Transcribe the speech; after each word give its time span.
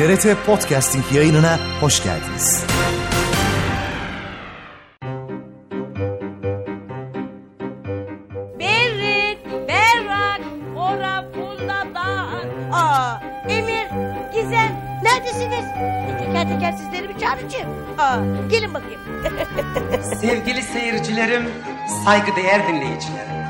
TRT 0.00 0.46
Podcasting 0.46 1.04
yayınına 1.14 1.58
hoş 1.80 2.02
geldiniz. 2.02 2.64
Berrin, 8.58 9.38
Berrak, 9.68 10.40
Ora, 10.76 11.24
Fulla'dan. 11.32 12.44
Aa, 12.72 13.20
Emir, 13.48 13.86
Gizem, 14.34 15.00
neredesiniz? 15.02 15.64
Teker 16.18 16.48
teker 16.48 16.72
sizleri 16.72 17.08
bir 17.08 17.18
çağıracağım. 17.18 17.70
Aa, 17.98 18.16
gelin 18.50 18.74
bakayım. 18.74 19.00
Sevgili 20.20 20.62
seyircilerim, 20.62 21.48
saygıdeğer 22.04 22.68
dinleyicilerim. 22.68 23.40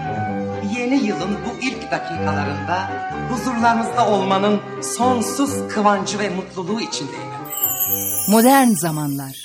Yeni 0.76 0.94
yılın 0.94 1.38
bu 1.46 1.60
ilk 1.60 1.90
dakikalarında 1.90 2.90
huzurlarınızda 3.30 4.08
olmanın 4.08 4.60
sonsuz 5.00 5.68
kıvancı 5.68 6.18
ve 6.18 6.28
mutluluğu 6.28 6.80
içindeyim. 6.80 7.30
Modern 8.28 8.68
zamanlar. 8.68 9.42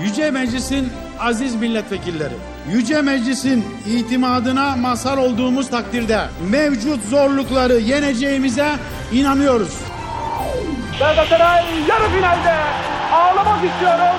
Yüce 0.00 0.30
Meclis'in 0.30 0.92
aziz 1.20 1.54
milletvekilleri, 1.54 2.34
Yüce 2.72 3.02
Meclis'in 3.02 3.64
itimadına 3.86 4.76
mazhar 4.76 5.16
olduğumuz 5.16 5.70
takdirde 5.70 6.20
mevcut 6.50 7.04
zorlukları 7.04 7.74
yeneceğimize 7.74 8.68
inanıyoruz. 9.12 9.78
Galatasaray 10.98 11.64
yarı 11.88 12.08
finalde 12.08 12.54
ağlamak 13.12 13.64
istiyorum. 13.64 14.16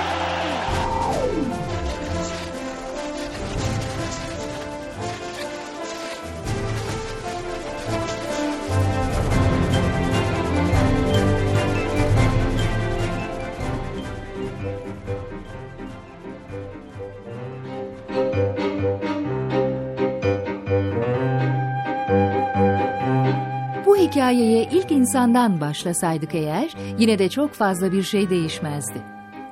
Hikayeye 24.12 24.67
ilk 24.72 24.92
insandan 24.92 25.62
başlasaydık 25.62 26.36
eğer 26.36 26.76
yine 26.98 27.20
de 27.20 27.30
çok 27.30 27.54
fazla 27.54 27.92
bir 27.92 28.04
şey 28.04 28.30
değişmezdi. 28.30 29.02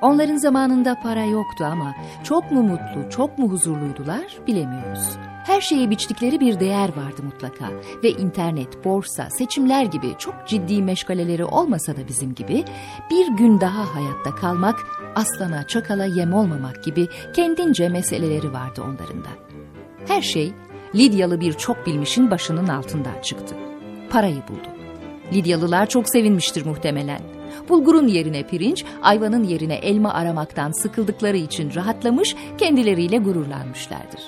Onların 0.00 0.36
zamanında 0.36 0.96
para 1.02 1.24
yoktu 1.24 1.64
ama 1.64 1.94
çok 2.24 2.50
mu 2.50 2.62
mutlu, 2.62 3.10
çok 3.10 3.38
mu 3.38 3.50
huzurluydular 3.50 4.26
bilemiyoruz. 4.46 5.16
Her 5.46 5.60
şeye 5.60 5.90
biçtikleri 5.90 6.40
bir 6.40 6.60
değer 6.60 6.88
vardı 6.88 7.22
mutlaka 7.22 7.70
ve 8.04 8.10
internet, 8.10 8.84
borsa, 8.84 9.30
seçimler 9.30 9.84
gibi 9.84 10.14
çok 10.18 10.34
ciddi 10.46 10.82
meşgaleleri 10.82 11.44
olmasa 11.44 11.96
da 11.96 12.08
bizim 12.08 12.34
gibi 12.34 12.64
bir 13.10 13.28
gün 13.36 13.60
daha 13.60 13.94
hayatta 13.94 14.34
kalmak, 14.40 14.76
aslana 15.14 15.66
çakala 15.66 16.04
yem 16.04 16.34
olmamak 16.34 16.84
gibi 16.84 17.08
kendince 17.36 17.88
meseleleri 17.88 18.52
vardı 18.52 18.82
onların 18.82 19.24
da. 19.24 19.30
Her 20.08 20.22
şey 20.22 20.52
Lidyalı 20.94 21.40
bir 21.40 21.52
çok 21.52 21.86
bilmişin 21.86 22.30
başının 22.30 22.68
altından 22.68 23.22
çıktı. 23.22 23.69
Parayı 24.10 24.42
buldu. 24.48 24.68
Lidyalılar 25.32 25.88
çok 25.88 26.08
sevinmiştir 26.08 26.66
muhtemelen. 26.66 27.20
Bulgurun 27.68 28.08
yerine 28.08 28.42
pirinç, 28.42 28.84
ayvanın 29.02 29.44
yerine 29.44 29.74
elma 29.74 30.14
aramaktan 30.14 30.70
sıkıldıkları 30.70 31.36
için 31.36 31.74
rahatlamış, 31.74 32.36
kendileriyle 32.58 33.18
gururlanmışlardır. 33.18 34.20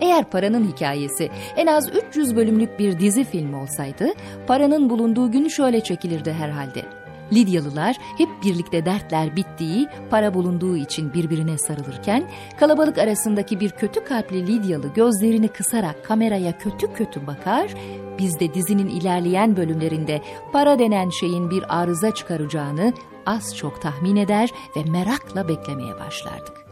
Eğer 0.00 0.24
paranın 0.24 0.72
hikayesi 0.72 1.30
en 1.56 1.66
az 1.66 1.88
300 2.08 2.36
bölümlük 2.36 2.78
bir 2.78 3.00
dizi 3.00 3.24
film 3.24 3.54
olsaydı, 3.54 4.06
paranın 4.46 4.90
bulunduğu 4.90 5.30
gün 5.32 5.48
şöyle 5.48 5.80
çekilirdi 5.80 6.32
herhalde. 6.32 7.03
Lidyalılar 7.32 7.96
hep 8.18 8.28
birlikte 8.44 8.86
dertler 8.86 9.36
bittiği, 9.36 9.88
para 10.10 10.34
bulunduğu 10.34 10.76
için 10.76 11.12
birbirine 11.12 11.58
sarılırken, 11.58 12.30
kalabalık 12.60 12.98
arasındaki 12.98 13.60
bir 13.60 13.70
kötü 13.70 14.04
kalpli 14.04 14.46
Lidyalı 14.46 14.88
gözlerini 14.94 15.48
kısarak 15.48 16.04
kameraya 16.04 16.58
kötü 16.58 16.92
kötü 16.92 17.26
bakar, 17.26 17.74
biz 18.18 18.40
de 18.40 18.54
dizinin 18.54 18.88
ilerleyen 18.88 19.56
bölümlerinde 19.56 20.22
para 20.52 20.78
denen 20.78 21.10
şeyin 21.10 21.50
bir 21.50 21.80
arıza 21.80 22.14
çıkaracağını 22.14 22.92
az 23.26 23.56
çok 23.56 23.82
tahmin 23.82 24.16
eder 24.16 24.50
ve 24.76 24.90
merakla 24.90 25.48
beklemeye 25.48 25.94
başlardık. 26.00 26.63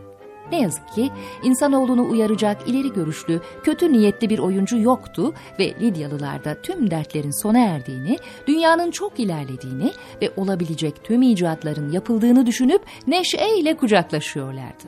Ne 0.53 0.61
yazık 0.61 0.89
ki 0.89 1.11
insanoğlunu 1.43 2.09
uyaracak 2.11 2.69
ileri 2.69 2.93
görüşlü, 2.93 3.41
kötü 3.63 3.93
niyetli 3.93 4.31
bir 4.31 4.39
oyuncu 4.39 4.79
yoktu 4.79 5.35
ve 5.59 5.75
Lidyalılar 5.81 6.45
da 6.45 6.63
tüm 6.63 6.91
dertlerin 6.91 7.43
sona 7.43 7.59
erdiğini, 7.59 8.19
dünyanın 8.47 8.91
çok 8.91 9.21
ilerlediğini 9.21 9.93
ve 10.23 10.31
olabilecek 10.37 11.05
tüm 11.05 11.23
icatların 11.23 11.93
yapıldığını 11.93 12.47
düşünüp 12.47 12.83
neşeyle 13.07 13.77
kucaklaşıyorlardı. 13.77 14.85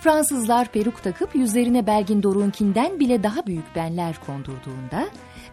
Fransızlar 0.00 0.66
peruk 0.66 1.02
takıp 1.02 1.34
yüzlerine 1.34 1.86
Belgin 1.86 2.22
Doruk'unkinden 2.22 3.00
bile 3.00 3.22
daha 3.22 3.46
büyük 3.46 3.76
benler 3.76 4.16
kondurduğunda, 4.26 5.06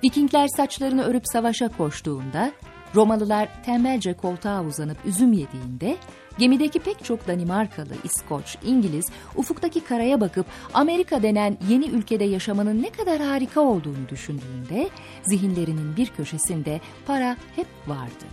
Vikingler 0.04 0.48
saçlarını 0.48 1.04
örüp 1.04 1.24
savaşa 1.26 1.68
koştuğunda, 1.68 2.52
Romalılar 2.96 3.50
tembelce 3.66 4.14
koltuğa 4.14 4.64
uzanıp 4.64 4.98
üzüm 5.06 5.34
yediğinde, 5.34 5.98
gemideki 6.38 6.80
pek 6.80 7.04
çok 7.04 7.28
Danimarkalı, 7.28 7.94
İskoç, 8.04 8.58
İngiliz 8.66 9.06
ufuktaki 9.36 9.80
karaya 9.80 10.22
bakıp 10.22 10.46
Amerika 10.74 11.24
denen 11.24 11.58
yeni 11.70 11.86
ülkede 11.86 12.24
yaşamanın 12.24 12.84
ne 12.84 12.90
kadar 12.90 13.22
harika 13.22 13.62
olduğunu 13.62 14.10
düşündüğünde, 14.10 14.90
zihinlerinin 15.24 15.98
bir 15.98 16.08
köşesinde 16.08 16.82
para 17.08 17.38
hep 17.56 17.68
vardı. 17.88 18.26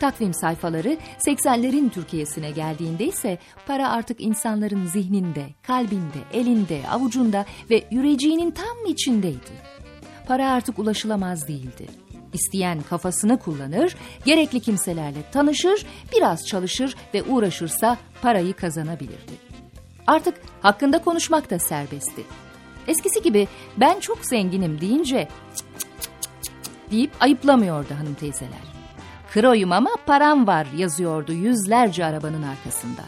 Takvim 0.00 0.34
sayfaları 0.34 0.96
80'lerin 1.26 1.90
Türkiye'sine 1.90 2.50
geldiğinde 2.50 3.04
ise 3.04 3.38
para 3.66 3.90
artık 3.90 4.20
insanların 4.20 4.86
zihninde, 4.86 5.46
kalbinde, 5.62 6.18
elinde, 6.32 6.82
avucunda 6.90 7.44
ve 7.70 7.84
yüreceğinin 7.90 8.50
tam 8.50 8.86
içindeydi. 8.86 9.70
Para 10.26 10.50
artık 10.50 10.78
ulaşılamaz 10.78 11.48
değildi. 11.48 12.09
İsteyen 12.32 12.82
kafasını 12.90 13.38
kullanır, 13.38 13.96
gerekli 14.24 14.60
kimselerle 14.60 15.22
tanışır, 15.32 15.86
biraz 16.16 16.46
çalışır 16.46 16.96
ve 17.14 17.22
uğraşırsa 17.22 17.96
parayı 18.22 18.54
kazanabilirdi. 18.54 19.32
Artık 20.06 20.34
hakkında 20.62 20.98
konuşmak 20.98 21.50
da 21.50 21.58
serbestti. 21.58 22.22
Eskisi 22.88 23.22
gibi 23.22 23.48
ben 23.76 24.00
çok 24.00 24.24
zenginim 24.24 24.80
deyince 24.80 25.28
cık 25.56 25.78
cık 25.80 25.90
cık 26.42 26.54
deyip 26.90 27.10
ayıplamıyordu 27.20 27.94
hanım 27.94 28.14
teyzeler. 28.14 28.70
Kroyum 29.32 29.72
ama 29.72 29.90
param 30.06 30.46
var 30.46 30.66
yazıyordu 30.76 31.32
yüzlerce 31.32 32.04
arabanın 32.04 32.42
arkasında. 32.42 33.02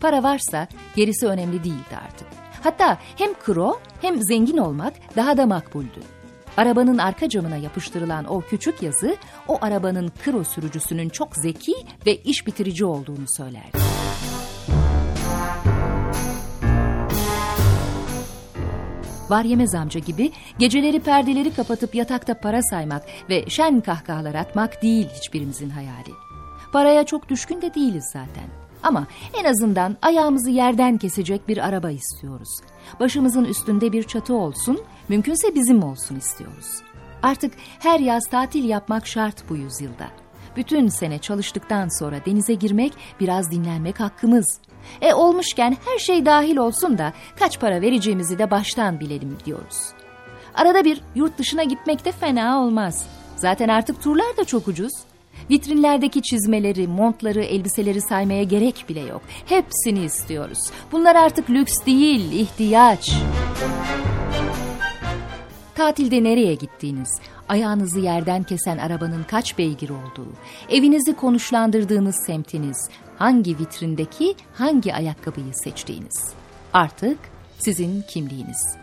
Para 0.00 0.22
varsa 0.22 0.68
gerisi 0.96 1.26
önemli 1.26 1.64
değildi 1.64 1.96
artık. 2.04 2.26
Hatta 2.62 2.98
hem 3.18 3.34
kro 3.34 3.80
hem 4.00 4.22
zengin 4.22 4.56
olmak 4.56 4.94
daha 5.16 5.36
da 5.36 5.46
makbuldü. 5.46 6.00
Arabanın 6.56 6.98
arka 6.98 7.28
camına 7.28 7.56
yapıştırılan 7.56 8.24
o 8.24 8.40
küçük 8.40 8.82
yazı 8.82 9.16
o 9.48 9.58
arabanın 9.60 10.12
kro 10.24 10.44
sürücüsünün 10.44 11.08
çok 11.08 11.36
zeki 11.36 11.74
ve 12.06 12.16
iş 12.16 12.46
bitirici 12.46 12.84
olduğunu 12.84 13.24
söylerdi. 13.36 13.78
Var 19.30 19.44
yemez 19.44 19.74
amca 19.74 20.00
gibi 20.00 20.32
geceleri 20.58 21.00
perdeleri 21.00 21.54
kapatıp 21.54 21.94
yatakta 21.94 22.40
para 22.40 22.62
saymak 22.62 23.04
ve 23.30 23.50
şen 23.50 23.80
kahkahalar 23.80 24.34
atmak 24.34 24.82
değil 24.82 25.08
hiçbirimizin 25.08 25.70
hayali. 25.70 26.10
Paraya 26.72 27.06
çok 27.06 27.28
düşkün 27.28 27.62
de 27.62 27.74
değiliz 27.74 28.10
zaten. 28.12 28.61
Ama 28.82 29.06
en 29.34 29.44
azından 29.44 29.96
ayağımızı 30.02 30.50
yerden 30.50 30.98
kesecek 30.98 31.48
bir 31.48 31.58
araba 31.58 31.90
istiyoruz. 31.90 32.60
Başımızın 33.00 33.44
üstünde 33.44 33.92
bir 33.92 34.02
çatı 34.02 34.34
olsun, 34.34 34.80
mümkünse 35.08 35.54
bizim 35.54 35.82
olsun 35.82 36.16
istiyoruz. 36.16 36.66
Artık 37.22 37.52
her 37.78 38.00
yaz 38.00 38.22
tatil 38.30 38.64
yapmak 38.64 39.06
şart 39.06 39.48
bu 39.48 39.56
yüzyılda. 39.56 40.06
Bütün 40.56 40.88
sene 40.88 41.18
çalıştıktan 41.18 41.88
sonra 41.98 42.16
denize 42.26 42.54
girmek, 42.54 42.92
biraz 43.20 43.50
dinlenmek 43.50 44.00
hakkımız. 44.00 44.58
E 45.00 45.14
olmuşken 45.14 45.76
her 45.84 45.98
şey 45.98 46.26
dahil 46.26 46.56
olsun 46.56 46.98
da 46.98 47.12
kaç 47.38 47.60
para 47.60 47.80
vereceğimizi 47.80 48.38
de 48.38 48.50
baştan 48.50 49.00
bilelim 49.00 49.38
diyoruz. 49.44 49.78
Arada 50.54 50.84
bir 50.84 51.00
yurt 51.14 51.38
dışına 51.38 51.62
gitmek 51.62 52.04
de 52.04 52.12
fena 52.12 52.60
olmaz. 52.62 53.06
Zaten 53.36 53.68
artık 53.68 54.02
turlar 54.02 54.36
da 54.36 54.44
çok 54.44 54.68
ucuz. 54.68 54.92
Vitrinlerdeki 55.50 56.22
çizmeleri, 56.22 56.86
montları, 56.88 57.42
elbiseleri 57.42 58.00
saymaya 58.00 58.42
gerek 58.42 58.84
bile 58.88 59.00
yok. 59.00 59.22
Hepsini 59.46 60.04
istiyoruz. 60.04 60.58
Bunlar 60.92 61.16
artık 61.16 61.50
lüks 61.50 61.72
değil, 61.86 62.32
ihtiyaç. 62.32 63.12
Tatilde 65.74 66.24
nereye 66.24 66.54
gittiğiniz, 66.54 67.20
ayağınızı 67.48 68.00
yerden 68.00 68.42
kesen 68.42 68.78
arabanın 68.78 69.24
kaç 69.24 69.58
beygir 69.58 69.90
olduğu, 69.90 70.32
evinizi 70.70 71.16
konuşlandırdığınız 71.16 72.16
semtiniz, 72.26 72.88
hangi 73.16 73.58
vitrindeki 73.58 74.34
hangi 74.54 74.94
ayakkabıyı 74.94 75.54
seçtiğiniz. 75.54 76.32
Artık 76.72 77.18
sizin 77.58 78.02
kimliğiniz. 78.02 78.76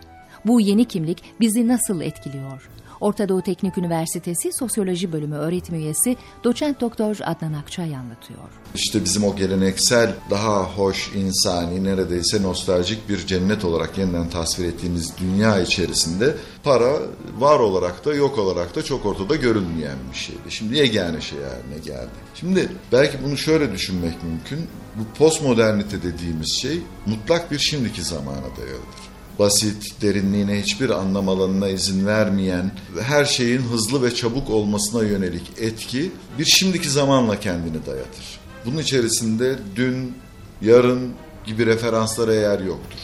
Bu 0.46 0.62
yeni 0.62 0.86
kimlik 0.86 1.24
bizi 1.40 1.68
nasıl 1.68 2.02
etkiliyor? 2.02 2.70
Orta 3.02 3.30
Doğu 3.30 3.42
Teknik 3.42 3.78
Üniversitesi 3.78 4.54
Sosyoloji 4.54 5.12
Bölümü 5.12 5.36
öğretim 5.36 5.76
üyesi 5.76 6.18
doçent 6.44 6.82
doktor 6.82 7.18
Adnan 7.24 7.54
Akçay 7.54 7.96
anlatıyor. 7.96 8.40
İşte 8.76 9.04
bizim 9.04 9.24
o 9.24 9.36
geleneksel, 9.36 10.16
daha 10.30 10.64
hoş, 10.64 11.12
insani, 11.16 11.84
neredeyse 11.84 12.44
nostaljik 12.44 13.10
bir 13.10 13.28
cennet 13.28 13.66
olarak 13.66 13.98
yeniden 13.98 14.30
tasvir 14.30 14.66
ettiğimiz 14.66 15.14
dünya 15.18 15.62
içerisinde 15.62 16.36
para 16.64 16.94
var 17.40 17.60
olarak 17.60 18.06
da 18.06 18.14
yok 18.14 18.38
olarak 18.38 18.76
da 18.76 18.84
çok 18.84 19.06
ortada 19.06 19.36
görülmeyen 19.36 19.98
bir 20.12 20.18
şeydi. 20.18 20.40
Şimdi 20.50 20.78
yegane 20.78 21.22
şey 21.22 21.40
haline 21.40 21.80
geldi. 21.86 22.10
Şimdi 22.36 22.70
belki 22.92 23.18
bunu 23.24 23.38
şöyle 23.38 23.72
düşünmek 23.72 24.24
mümkün. 24.24 24.68
Bu 24.96 25.18
postmodernite 25.18 26.04
dediğimiz 26.04 26.60
şey 26.62 26.82
mutlak 27.06 27.52
bir 27.52 27.60
şimdiki 27.60 28.04
zamana 28.04 28.58
dayalıdır 28.58 29.09
basit, 29.40 30.02
derinliğine 30.02 30.62
hiçbir 30.62 30.90
anlam 30.90 31.30
alanına 31.30 31.68
izin 31.68 32.06
vermeyen 32.06 32.72
ve 32.96 33.04
her 33.04 33.26
şeyin 33.26 33.62
hızlı 33.62 34.04
ve 34.04 34.16
çabuk 34.16 34.50
olmasına 34.50 35.04
yönelik 35.04 35.52
etki 35.58 36.12
bir 36.40 36.46
şimdiki 36.46 36.90
zamanla 36.90 37.40
kendini 37.40 37.86
dayatır. 37.86 38.40
Bunun 38.66 38.78
içerisinde 38.78 39.60
dün, 39.76 40.18
yarın 40.62 41.14
gibi 41.46 41.66
referanslara 41.66 42.34
yer 42.34 42.60
yoktur. 42.60 43.00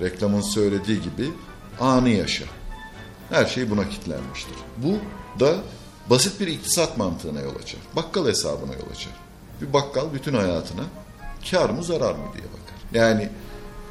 Reklamın 0.00 0.40
söylediği 0.40 1.02
gibi 1.02 1.30
anı 1.80 2.08
yaşa. 2.08 2.44
Her 3.30 3.46
şey 3.46 3.70
buna 3.70 3.88
kilitlenmiştir. 3.88 4.54
Bu 4.76 4.94
da 5.40 5.54
basit 6.10 6.40
bir 6.40 6.46
iktisat 6.46 6.98
mantığına 6.98 7.40
yol 7.40 7.56
açar. 7.56 7.80
Bakkal 7.96 8.26
hesabına 8.26 8.72
yol 8.72 8.90
açar. 8.92 9.12
Bir 9.60 9.72
bakkal 9.72 10.12
bütün 10.14 10.34
hayatına 10.34 10.82
kar 11.50 11.70
mı 11.70 11.84
zarar 11.84 12.12
mı 12.12 12.24
diye 12.34 12.44
bakar. 12.44 12.76
Yani 12.92 13.28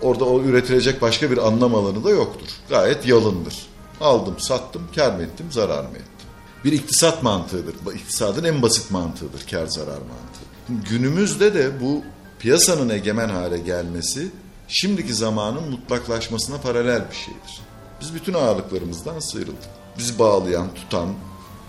orada 0.01 0.25
o 0.25 0.41
üretilecek 0.41 1.01
başka 1.01 1.31
bir 1.31 1.47
anlam 1.47 1.75
alanı 1.75 2.03
da 2.03 2.09
yoktur. 2.09 2.47
Gayet 2.69 3.07
yalındır. 3.07 3.67
Aldım, 4.01 4.35
sattım, 4.39 4.81
kar 4.95 5.15
mı 5.15 5.23
ettim, 5.23 5.45
zarar 5.51 5.83
mı 5.83 5.89
ettim? 5.97 6.27
Bir 6.65 6.71
iktisat 6.71 7.23
mantığıdır. 7.23 7.75
İktisadın 7.95 8.43
en 8.43 8.61
basit 8.61 8.91
mantığıdır 8.91 9.45
kar 9.51 9.67
zarar 9.67 9.87
mantığı. 9.87 10.89
Günümüzde 10.89 11.53
de 11.53 11.81
bu 11.81 12.03
piyasanın 12.39 12.89
egemen 12.89 13.29
hale 13.29 13.57
gelmesi 13.57 14.27
şimdiki 14.67 15.13
zamanın 15.13 15.69
mutlaklaşmasına 15.69 16.57
paralel 16.57 17.09
bir 17.11 17.15
şeydir. 17.15 17.61
Biz 18.01 18.13
bütün 18.13 18.33
ağırlıklarımızdan 18.33 19.19
sıyrıldık. 19.19 19.69
Bizi 19.97 20.19
bağlayan, 20.19 20.73
tutan, 20.73 21.09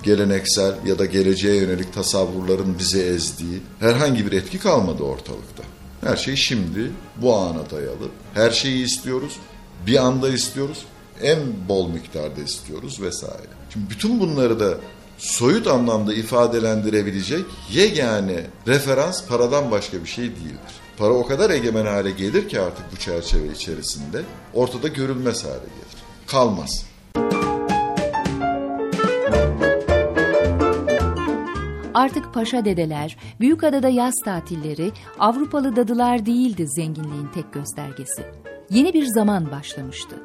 geleneksel 0.03 0.75
ya 0.87 0.99
da 0.99 1.05
geleceğe 1.07 1.57
yönelik 1.57 1.95
tasavvurların 1.95 2.79
bizi 2.79 3.03
ezdiği 3.03 3.63
herhangi 3.81 4.27
bir 4.27 4.33
etki 4.33 4.59
kalmadı 4.59 5.03
ortalıkta. 5.03 5.63
Her 6.05 6.17
şey 6.17 6.37
şimdi 6.37 6.91
bu 7.17 7.37
ana 7.37 7.71
dayalı. 7.71 8.09
Her 8.35 8.50
şeyi 8.50 8.85
istiyoruz. 8.85 9.37
Bir 9.87 9.97
anda 9.97 10.29
istiyoruz. 10.29 10.85
En 11.23 11.39
bol 11.69 11.89
miktarda 11.89 12.41
istiyoruz 12.41 13.03
vesaire. 13.03 13.49
Şimdi 13.73 13.91
bütün 13.91 14.21
bunları 14.21 14.61
da 14.61 14.75
soyut 15.19 15.67
anlamda 15.67 16.15
ifadelendirebilecek 16.15 17.45
yegane 17.71 18.47
referans 18.67 19.27
paradan 19.27 19.71
başka 19.71 20.03
bir 20.05 20.09
şey 20.09 20.25
değildir. 20.25 20.75
Para 20.99 21.12
o 21.12 21.27
kadar 21.27 21.50
egemen 21.50 21.87
hale 21.87 22.11
gelir 22.11 22.49
ki 22.49 22.61
artık 22.61 22.93
bu 22.93 22.97
çerçeve 22.97 23.53
içerisinde 23.53 24.23
ortada 24.55 24.89
görülmez 24.89 25.45
hale 25.45 25.55
gelir. 25.55 26.03
Kalmaz. 26.27 26.85
Artık 31.94 32.35
paşa 32.35 32.64
dedeler, 32.64 33.17
Büyükada'da 33.40 33.88
yaz 33.88 34.14
tatilleri, 34.25 34.93
Avrupalı 35.19 35.76
dadılar 35.76 36.26
değildi 36.26 36.64
zenginliğin 36.69 37.29
tek 37.35 37.52
göstergesi. 37.52 38.25
Yeni 38.70 38.94
bir 38.94 39.06
zaman 39.06 39.50
başlamıştı. 39.50 40.17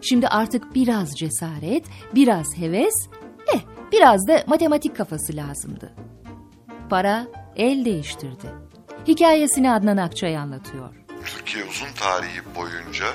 Şimdi 0.00 0.28
artık 0.28 0.74
biraz 0.74 1.10
cesaret, 1.14 1.84
biraz 2.14 2.56
heves, 2.56 2.94
eh 3.54 3.60
biraz 3.92 4.28
da 4.28 4.44
matematik 4.46 4.96
kafası 4.96 5.36
lazımdı. 5.36 5.92
Para 6.90 7.26
el 7.56 7.84
değiştirdi. 7.84 8.46
Hikayesini 9.08 9.72
Adnan 9.72 9.96
Akçay 9.96 10.36
anlatıyor. 10.36 10.94
Türkiye 11.24 11.64
uzun 11.64 11.92
tarihi 12.00 12.40
boyunca 12.56 13.06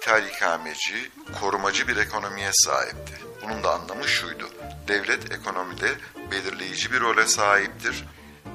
ithal 0.00 0.26
ikameci, 0.26 1.10
korumacı 1.40 1.88
bir 1.88 1.96
ekonomiye 1.96 2.50
sahipti. 2.52 3.12
Bunun 3.42 3.62
da 3.62 3.74
anlamı 3.74 4.08
şuydu. 4.08 4.50
Devlet 4.88 5.32
ekonomide 5.32 5.90
belirleyici 6.30 6.92
bir 6.92 7.00
role 7.00 7.26
sahiptir. 7.26 8.04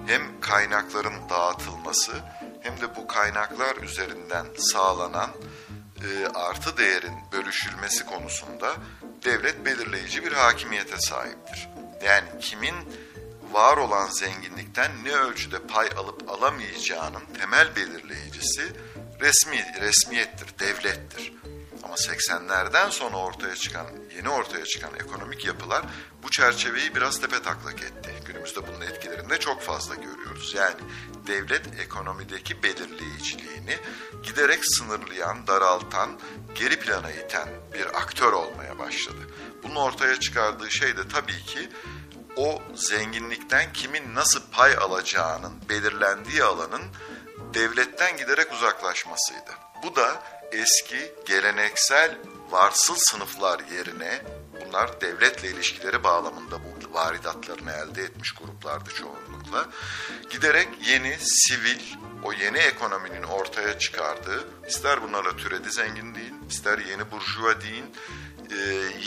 Hem 0.08 0.42
kaynakların 0.42 1.30
dağıtılması 1.30 2.12
hem 2.62 2.82
de 2.82 2.96
bu 2.96 3.08
kaynaklar 3.08 3.76
üzerinden 3.76 4.46
sağlanan 4.58 5.30
e, 6.04 6.28
artı 6.28 6.78
değerin 6.78 7.16
bölüşülmesi 7.32 8.06
konusunda 8.06 8.74
devlet 9.26 9.66
belirleyici 9.66 10.26
bir 10.26 10.32
hakimiyete 10.32 10.98
sahiptir. 11.00 11.70
Yani 12.06 12.28
kimin 12.42 12.76
var 13.52 13.78
olan 13.78 14.08
zenginlikten 14.08 14.92
ne 15.04 15.12
ölçüde 15.12 15.60
pay 15.60 15.90
alıp 15.98 16.30
alamayacağının 16.30 17.24
temel 17.40 17.76
belirleyicisi 17.76 18.74
resmi 19.20 19.82
resmiyettir, 19.82 20.60
devlettir. 20.60 21.34
Ama 21.84 21.96
80'lerden 21.96 22.90
sonra 22.90 23.18
ortaya 23.18 23.56
çıkan, 23.56 23.86
yeni 24.16 24.30
ortaya 24.30 24.66
çıkan 24.66 24.96
ekonomik 24.96 25.46
yapılar 25.46 25.86
bu 26.24 26.32
çerçeveyi 26.32 26.96
biraz 26.96 27.22
tepe 27.22 27.42
taklak 27.42 27.84
etti. 27.84 28.14
Günümüzde 28.26 28.68
bunun 28.68 28.82
etkilerini 28.82 29.30
de 29.30 29.40
çok 29.40 29.62
fazla 29.62 29.96
görüyoruz. 29.96 30.54
Yani 30.54 30.76
devlet 31.28 31.80
ekonomideki 31.80 32.64
belirleyiciliğini 32.64 33.78
giderek 34.24 34.60
sınırlayan, 34.66 35.48
daraltan, 35.48 36.20
geri 36.56 36.80
plana 36.80 37.12
iten 37.12 37.50
bir 37.74 37.86
aktör 37.86 38.34
olmaya 38.34 38.80
başladı. 38.80 39.30
Bunun 39.64 39.76
ortaya 39.76 40.20
çıkardığı 40.20 40.72
şey 40.72 40.98
de 40.98 41.08
tabii 41.08 41.44
ki 41.44 41.70
o 42.36 42.62
zenginlikten 42.76 43.74
kimin 43.74 44.16
nasıl 44.16 44.42
pay 44.52 44.76
alacağının 44.78 45.54
belirlendiği 45.70 46.44
alanın 46.44 46.84
devletten 47.56 48.18
giderek 48.18 48.54
uzaklaşmasıydı. 48.54 49.52
Bu 49.84 49.96
da 49.96 50.24
eski 50.52 51.12
geleneksel 51.26 52.18
varsıl 52.50 52.96
sınıflar 52.98 53.60
yerine 53.76 54.22
bunlar 54.66 55.02
devletle 55.02 55.50
ilişkileri 55.50 56.04
bağlamında 56.04 56.60
bu 56.64 56.76
varidatlarını 56.96 57.72
elde 57.72 58.04
etmiş 58.04 58.32
gruplardı 58.32 58.90
çoğunlukla. 58.90 59.70
Giderek 60.30 60.68
yeni 60.88 61.18
sivil, 61.20 61.80
o 62.24 62.34
yeni 62.34 62.58
ekonominin 62.58 63.24
ortaya 63.24 63.80
çıkardığı, 63.80 64.48
ister 64.68 65.04
bunlarla 65.04 65.38
türedi 65.38 65.72
zenginliğin, 65.72 66.44
ister 66.50 66.78
yeni 66.78 67.12
burjuva 67.12 67.62
deyin, 67.62 67.96
e, 68.52 68.58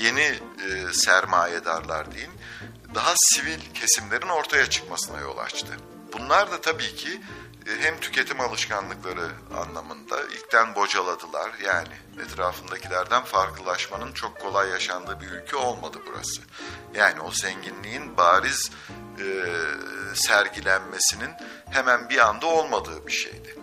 yeni 0.05 0.21
e, 0.21 0.93
sermayedarlar 0.93 2.15
deyin, 2.15 2.33
daha 2.95 3.15
sivil 3.17 3.61
kesimlerin 3.75 4.29
ortaya 4.29 4.71
çıkmasına 4.71 5.21
yol 5.21 5.39
açtı. 5.39 5.77
Bunlar 6.13 6.53
da 6.53 6.61
tabii 6.61 6.95
ki 6.95 7.21
hem 7.81 8.01
tüketim 8.01 8.41
alışkanlıkları 8.41 9.31
anlamında 9.57 10.23
ilkten 10.23 10.75
bocaladılar. 10.75 11.51
Yani 11.65 12.23
etrafındakilerden 12.25 13.25
farklılaşmanın 13.25 14.13
çok 14.13 14.41
kolay 14.41 14.71
yaşandığı 14.71 15.21
bir 15.21 15.31
ülke 15.31 15.57
olmadı 15.57 15.99
burası. 16.07 16.43
Yani 16.95 17.21
o 17.21 17.31
zenginliğin 17.33 18.17
bariz 18.17 18.71
e, 19.19 19.27
sergilenmesinin 20.15 21.31
hemen 21.71 22.09
bir 22.09 22.29
anda 22.29 22.47
olmadığı 22.47 23.07
bir 23.07 23.13
şeydi 23.13 23.58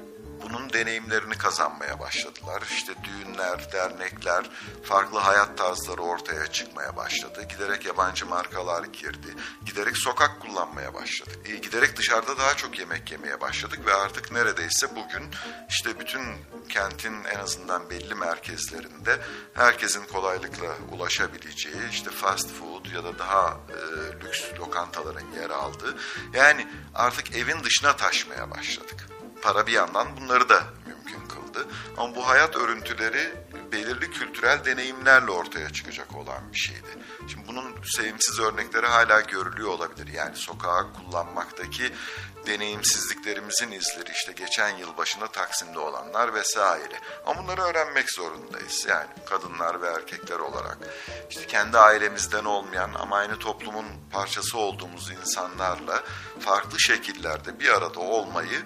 bunun 0.55 0.74
deneyimlerini 0.74 1.38
kazanmaya 1.38 2.00
başladılar. 2.00 2.63
İşte 2.71 2.93
düğünler, 3.03 3.71
dernekler, 3.71 4.50
farklı 4.83 5.19
hayat 5.19 5.57
tarzları 5.57 6.01
ortaya 6.01 6.47
çıkmaya 6.47 6.95
başladı. 6.95 7.43
Giderek 7.50 7.85
yabancı 7.85 8.25
markalar 8.25 8.83
girdi. 8.83 9.27
Giderek 9.65 9.97
sokak 9.97 10.41
kullanmaya 10.41 10.93
başladık. 10.93 11.39
E, 11.45 11.55
giderek 11.55 11.97
dışarıda 11.97 12.38
daha 12.38 12.53
çok 12.53 12.79
yemek 12.79 13.12
yemeye 13.12 13.41
başladık 13.41 13.79
ve 13.85 13.93
artık 13.93 14.31
neredeyse 14.31 14.95
bugün 14.95 15.24
işte 15.69 16.00
bütün 16.00 16.25
kentin 16.69 17.24
en 17.24 17.39
azından 17.39 17.89
belli 17.89 18.15
merkezlerinde 18.15 19.21
herkesin 19.53 20.05
kolaylıkla 20.05 20.75
ulaşabileceği 20.91 21.89
işte 21.91 22.12
fast 22.12 22.50
food 22.51 22.85
ya 22.95 23.03
da 23.03 23.19
daha 23.19 23.57
e, 23.69 23.77
lüks 24.25 24.41
lokantaların 24.59 25.31
yer 25.41 25.50
aldığı 25.50 25.97
yani 26.33 26.67
artık 26.93 27.35
evin 27.35 27.63
dışına 27.63 27.95
taşmaya 27.95 28.51
başladık 28.51 29.14
para 29.45 29.67
bir 29.67 29.71
yandan 29.71 30.07
bunları 30.17 30.49
da 30.49 30.63
mümkün 30.87 31.27
kıldı. 31.27 31.67
Ama 31.97 32.15
bu 32.15 32.27
hayat 32.27 32.55
örüntüleri 32.55 33.33
belirli 33.71 34.11
kültürel 34.11 34.65
deneyimlerle 34.65 35.31
ortaya 35.31 35.69
çıkacak 35.69 36.15
olan 36.15 36.53
bir 36.53 36.57
şeydi. 36.57 36.87
Şimdi 37.27 37.47
bunun 37.47 37.75
sevimsiz 37.83 38.39
örnekleri 38.39 38.85
hala 38.85 39.21
görülüyor 39.21 39.69
olabilir. 39.69 40.13
Yani 40.13 40.35
sokağa 40.35 40.93
kullanmaktaki 40.93 41.91
deneyimsizliklerimizin 42.47 43.71
izleri 43.71 44.11
işte 44.11 44.31
geçen 44.31 44.77
yıl 44.77 44.97
başında 44.97 45.27
Taksim'de 45.27 45.79
olanlar 45.79 46.33
vesaire. 46.33 46.99
Ama 47.25 47.43
bunları 47.43 47.61
öğrenmek 47.61 48.11
zorundayız. 48.11 48.85
Yani 48.89 49.09
kadınlar 49.29 49.81
ve 49.81 49.87
erkekler 49.87 50.39
olarak 50.39 50.77
işte 51.29 51.47
kendi 51.47 51.77
ailemizden 51.77 52.45
olmayan 52.45 52.91
ama 52.93 53.17
aynı 53.17 53.39
toplumun 53.39 53.85
parçası 54.11 54.57
olduğumuz 54.57 55.11
insanlarla 55.11 56.03
farklı 56.39 56.79
şekillerde 56.79 57.59
bir 57.59 57.69
arada 57.69 57.99
olmayı 57.99 58.61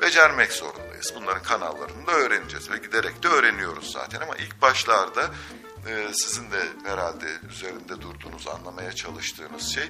becermek 0.00 0.52
zorundayız. 0.52 1.12
Bunların 1.16 1.42
kanallarını 1.42 2.06
da 2.06 2.12
öğreneceğiz 2.12 2.70
ve 2.70 2.76
giderek 2.76 3.22
de 3.22 3.28
öğreniyoruz 3.28 3.92
zaten 3.92 4.20
ama 4.20 4.36
ilk 4.36 4.62
başlarda 4.62 5.30
e, 5.88 6.12
sizin 6.12 6.50
de 6.50 6.62
herhalde 6.84 7.26
üzerinde 7.50 8.00
durduğunuz, 8.00 8.48
anlamaya 8.48 8.92
çalıştığınız 8.92 9.74
şey 9.74 9.84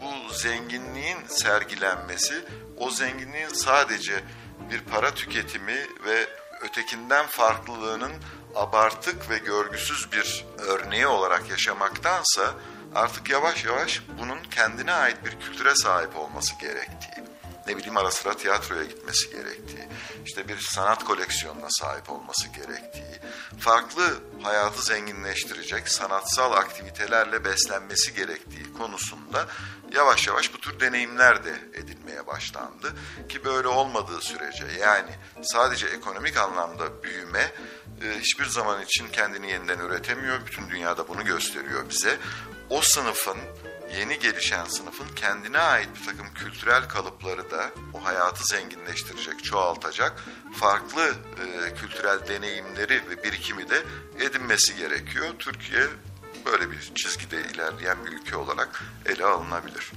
bu 0.00 0.34
zenginliğin 0.34 1.18
sergilenmesi, 1.28 2.44
o 2.76 2.90
zenginliğin 2.90 3.48
sadece 3.48 4.24
bir 4.70 4.80
para 4.80 5.14
tüketimi 5.14 5.86
ve 6.04 6.26
ötekinden 6.60 7.26
farklılığının 7.26 8.12
abartık 8.54 9.30
ve 9.30 9.38
görgüsüz 9.38 10.12
bir 10.12 10.46
örneği 10.58 11.06
olarak 11.06 11.50
yaşamaktansa 11.50 12.54
artık 12.94 13.30
yavaş 13.30 13.64
yavaş 13.64 14.02
bunun 14.18 14.38
kendine 14.42 14.92
ait 14.92 15.24
bir 15.24 15.40
kültüre 15.40 15.74
sahip 15.74 16.16
olması 16.16 16.54
gerektiği, 16.60 17.24
ne 17.68 17.76
bileyim 17.76 17.96
ara 17.96 18.10
sıra 18.10 18.34
tiyatroya 18.34 18.84
gitmesi 18.84 19.30
gerektiği, 19.30 19.88
işte 20.26 20.48
bir 20.48 20.58
sanat 20.58 21.04
koleksiyonuna 21.04 21.66
sahip 21.70 22.10
olması 22.10 22.48
gerektiği, 22.48 23.20
farklı 23.60 24.18
hayatı 24.42 24.82
zenginleştirecek 24.82 25.88
sanatsal 25.88 26.52
aktivitelerle 26.52 27.44
beslenmesi 27.44 28.14
gerektiği 28.14 28.72
konusunda 28.78 29.46
yavaş 29.94 30.26
yavaş 30.26 30.54
bu 30.54 30.60
tür 30.60 30.80
deneyimler 30.80 31.44
de 31.44 31.54
edilmeye 31.74 32.26
başlandı. 32.26 32.92
Ki 33.28 33.44
böyle 33.44 33.68
olmadığı 33.68 34.20
sürece 34.20 34.64
yani 34.80 35.10
sadece 35.42 35.86
ekonomik 35.86 36.36
anlamda 36.36 37.02
büyüme 37.02 37.52
e, 38.02 38.18
hiçbir 38.20 38.46
zaman 38.46 38.82
için 38.82 39.08
kendini 39.08 39.50
yeniden 39.50 39.78
üretemiyor. 39.78 40.46
Bütün 40.46 40.70
dünyada 40.70 41.08
bunu 41.08 41.24
gösteriyor 41.24 41.90
bize. 41.90 42.16
O 42.70 42.80
sınıfın 42.82 43.38
yeni 43.96 44.18
gelişen 44.18 44.64
sınıfın 44.64 45.08
kendine 45.16 45.58
ait 45.58 45.88
bir 46.00 46.06
takım 46.06 46.26
kültürel 46.34 46.88
kalıpları 46.88 47.50
da 47.50 47.70
o 47.94 48.04
hayatı 48.04 48.44
zenginleştirecek, 48.44 49.44
çoğaltacak 49.44 50.24
farklı 50.52 51.02
e, 51.02 51.74
kültürel 51.74 52.28
deneyimleri 52.28 53.02
ve 53.10 53.22
birikimi 53.24 53.70
de 53.70 53.82
edinmesi 54.20 54.76
gerekiyor. 54.76 55.26
Türkiye 55.38 55.82
böyle 56.46 56.70
bir 56.70 56.92
çizgide 56.94 57.36
ilerleyen 57.54 57.96
bir 58.06 58.12
ülke 58.12 58.36
olarak 58.36 58.82
ele 59.06 59.24
alınabilir. 59.24 59.92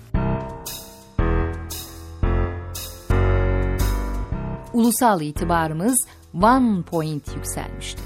Ulusal 4.73 5.21
itibarımız 5.21 6.07
one 6.41 6.83
point 6.83 7.35
yükselmişti. 7.35 8.01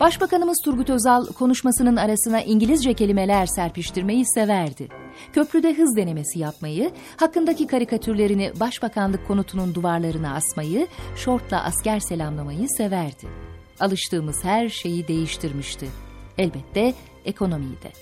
Başbakanımız 0.00 0.60
Turgut 0.64 0.90
Özal 0.90 1.26
konuşmasının 1.26 1.96
arasına 1.96 2.40
İngilizce 2.40 2.94
kelimeler 2.94 3.46
serpiştirmeyi 3.46 4.24
severdi. 4.26 4.99
Köprüde 5.32 5.74
hız 5.74 5.96
denemesi 5.96 6.38
yapmayı, 6.38 6.90
hakkındaki 7.16 7.66
karikatürlerini 7.66 8.52
başbakanlık 8.60 9.26
konutunun 9.28 9.74
duvarlarına 9.74 10.34
asmayı, 10.34 10.86
şortla 11.16 11.64
asker 11.64 12.00
selamlamayı 12.00 12.68
severdi. 12.68 13.26
Alıştığımız 13.80 14.44
her 14.44 14.68
şeyi 14.68 15.08
değiştirmişti. 15.08 15.88
Elbette 16.38 16.94
ekonomiyi 17.24 17.82
de. 17.82 17.92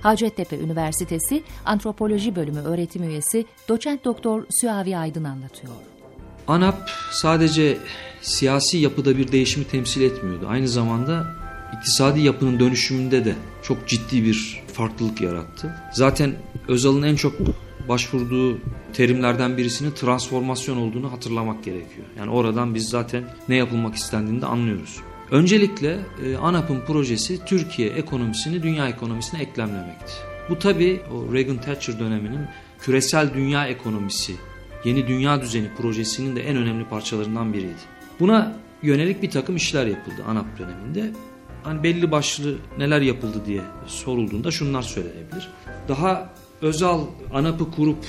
Hacettepe 0.00 0.58
Üniversitesi 0.58 1.42
Antropoloji 1.64 2.36
Bölümü 2.36 2.60
öğretim 2.60 3.02
üyesi 3.02 3.44
doçent 3.68 4.04
doktor 4.04 4.46
Süavi 4.60 4.96
Aydın 4.96 5.24
anlatıyor. 5.24 5.72
ANAP 6.48 6.90
sadece 7.12 7.78
siyasi 8.22 8.78
yapıda 8.78 9.18
bir 9.18 9.32
değişimi 9.32 9.68
temsil 9.68 10.02
etmiyordu. 10.02 10.46
Aynı 10.48 10.68
zamanda 10.68 11.26
iktisadi 11.76 12.20
yapının 12.20 12.60
dönüşümünde 12.60 13.24
de 13.24 13.34
çok 13.62 13.88
ciddi 13.88 14.24
bir 14.24 14.62
farklılık 14.76 15.20
yarattı. 15.20 15.74
Zaten 15.92 16.32
Özal'ın 16.68 17.02
en 17.02 17.16
çok 17.16 17.34
başvurduğu 17.88 18.58
terimlerden 18.92 19.56
birisinin 19.56 19.90
transformasyon 19.90 20.76
olduğunu 20.76 21.12
hatırlamak 21.12 21.64
gerekiyor. 21.64 22.06
Yani 22.18 22.30
oradan 22.30 22.74
biz 22.74 22.88
zaten 22.88 23.24
ne 23.48 23.56
yapılmak 23.56 23.94
istendiğini 23.94 24.42
de 24.42 24.46
anlıyoruz. 24.46 24.96
Öncelikle 25.30 25.98
e, 26.24 26.36
ANAP'ın 26.36 26.80
projesi 26.80 27.44
Türkiye 27.44 27.88
ekonomisini 27.88 28.62
dünya 28.62 28.88
ekonomisine 28.88 29.42
eklemlemekti. 29.42 30.12
Bu 30.48 30.58
tabi 30.58 31.00
o 31.12 31.34
Reagan 31.34 31.60
Thatcher 31.60 31.98
döneminin 31.98 32.40
küresel 32.80 33.34
dünya 33.34 33.66
ekonomisi, 33.66 34.34
yeni 34.84 35.08
dünya 35.08 35.42
düzeni 35.42 35.68
projesinin 35.76 36.36
de 36.36 36.42
en 36.42 36.56
önemli 36.56 36.84
parçalarından 36.84 37.52
biriydi. 37.52 37.82
Buna 38.20 38.56
yönelik 38.82 39.22
bir 39.22 39.30
takım 39.30 39.56
işler 39.56 39.86
yapıldı 39.86 40.24
ANAP 40.28 40.58
döneminde. 40.58 41.10
Hani 41.66 41.82
belli 41.82 42.10
başlı 42.10 42.58
neler 42.78 43.00
yapıldı 43.00 43.42
diye 43.46 43.62
sorulduğunda 43.86 44.50
şunlar 44.50 44.82
söylenebilir. 44.82 45.48
Daha 45.88 46.34
Özal 46.62 47.00
ANAP'ı 47.32 47.70
kurup 47.70 48.04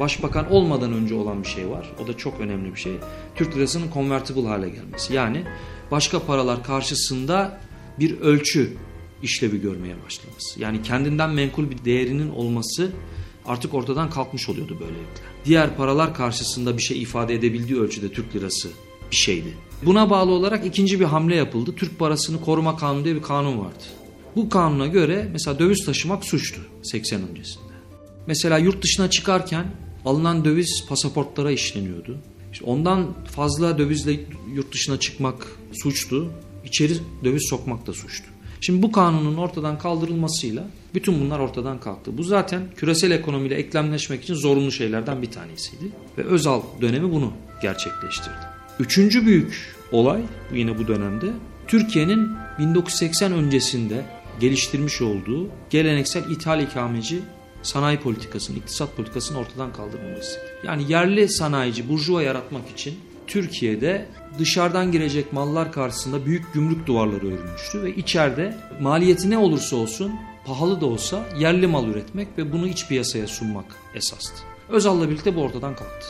başbakan 0.00 0.52
olmadan 0.52 0.92
önce 0.92 1.14
olan 1.14 1.42
bir 1.42 1.48
şey 1.48 1.68
var. 1.68 1.92
O 2.04 2.06
da 2.06 2.16
çok 2.16 2.40
önemli 2.40 2.74
bir 2.74 2.80
şey. 2.80 2.92
Türk 3.34 3.56
lirasının 3.56 3.92
convertible 3.94 4.48
hale 4.48 4.70
gelmesi. 4.70 5.14
Yani 5.14 5.44
başka 5.90 6.26
paralar 6.26 6.64
karşısında 6.64 7.60
bir 7.98 8.20
ölçü 8.20 8.76
işlevi 9.22 9.60
görmeye 9.60 9.94
başlaması. 10.04 10.60
Yani 10.60 10.82
kendinden 10.82 11.30
menkul 11.30 11.70
bir 11.70 11.84
değerinin 11.84 12.30
olması 12.30 12.92
artık 13.46 13.74
ortadan 13.74 14.10
kalkmış 14.10 14.48
oluyordu 14.48 14.76
böylelikle. 14.80 15.22
Diğer 15.44 15.76
paralar 15.76 16.14
karşısında 16.14 16.76
bir 16.76 16.82
şey 16.82 17.02
ifade 17.02 17.34
edebildiği 17.34 17.80
ölçüde 17.80 18.12
Türk 18.12 18.36
lirası 18.36 18.68
bir 19.10 19.16
şeydi. 19.16 19.54
Buna 19.82 20.10
bağlı 20.10 20.30
olarak 20.30 20.66
ikinci 20.66 21.00
bir 21.00 21.04
hamle 21.04 21.34
yapıldı. 21.34 21.74
Türk 21.76 21.98
parasını 21.98 22.40
koruma 22.40 22.76
kanunu 22.76 23.04
diye 23.04 23.14
bir 23.14 23.22
kanun 23.22 23.58
vardı. 23.58 23.84
Bu 24.36 24.48
kanuna 24.48 24.86
göre 24.86 25.28
mesela 25.32 25.58
döviz 25.58 25.86
taşımak 25.86 26.24
suçtu 26.24 26.60
80 26.82 27.28
öncesinde. 27.28 27.64
Mesela 28.26 28.58
yurt 28.58 28.82
dışına 28.82 29.10
çıkarken 29.10 29.66
alınan 30.04 30.44
döviz 30.44 30.84
pasaportlara 30.88 31.50
işleniyordu. 31.50 32.18
İşte 32.52 32.64
ondan 32.64 33.06
fazla 33.24 33.78
dövizle 33.78 34.20
yurt 34.54 34.72
dışına 34.72 35.00
çıkmak 35.00 35.46
suçtu. 35.82 36.30
İçeri 36.64 36.94
döviz 37.24 37.46
sokmak 37.50 37.86
da 37.86 37.92
suçtu. 37.92 38.26
Şimdi 38.60 38.82
bu 38.82 38.92
kanunun 38.92 39.36
ortadan 39.36 39.78
kaldırılmasıyla 39.78 40.66
bütün 40.94 41.20
bunlar 41.20 41.38
ortadan 41.38 41.80
kalktı. 41.80 42.18
Bu 42.18 42.22
zaten 42.22 42.62
küresel 42.76 43.10
ekonomiyle 43.10 43.54
eklemleşmek 43.54 44.22
için 44.22 44.34
zorunlu 44.34 44.72
şeylerden 44.72 45.22
bir 45.22 45.30
tanesiydi. 45.30 45.84
Ve 46.18 46.24
Özal 46.24 46.62
dönemi 46.80 47.12
bunu 47.12 47.32
gerçekleştirdi. 47.62 48.59
Üçüncü 48.80 49.26
büyük 49.26 49.74
olay 49.92 50.22
yine 50.52 50.78
bu 50.78 50.88
dönemde 50.88 51.26
Türkiye'nin 51.68 52.28
1980 52.58 53.32
öncesinde 53.32 54.04
geliştirmiş 54.40 55.02
olduğu 55.02 55.48
geleneksel 55.70 56.30
ithal 56.30 56.60
ikameci 56.60 57.20
sanayi 57.62 57.98
politikasının, 57.98 58.58
iktisat 58.58 58.96
politikasının 58.96 59.38
ortadan 59.38 59.72
kaldırılması. 59.72 60.40
Yani 60.64 60.92
yerli 60.92 61.28
sanayici, 61.28 61.88
burjuva 61.88 62.22
yaratmak 62.22 62.70
için 62.70 62.94
Türkiye'de 63.26 64.06
dışarıdan 64.38 64.92
girecek 64.92 65.32
mallar 65.32 65.72
karşısında 65.72 66.26
büyük 66.26 66.54
gümrük 66.54 66.86
duvarları 66.86 67.26
örülmüştü 67.26 67.82
ve 67.82 67.94
içeride 67.94 68.56
maliyeti 68.80 69.30
ne 69.30 69.38
olursa 69.38 69.76
olsun 69.76 70.12
pahalı 70.46 70.80
da 70.80 70.86
olsa 70.86 71.24
yerli 71.38 71.66
mal 71.66 71.88
üretmek 71.88 72.28
ve 72.38 72.52
bunu 72.52 72.68
iç 72.68 72.88
piyasaya 72.88 73.26
sunmak 73.26 73.76
esastı. 73.94 74.42
Özal'la 74.68 75.10
birlikte 75.10 75.36
bu 75.36 75.42
ortadan 75.42 75.76
kalktı. 75.76 76.06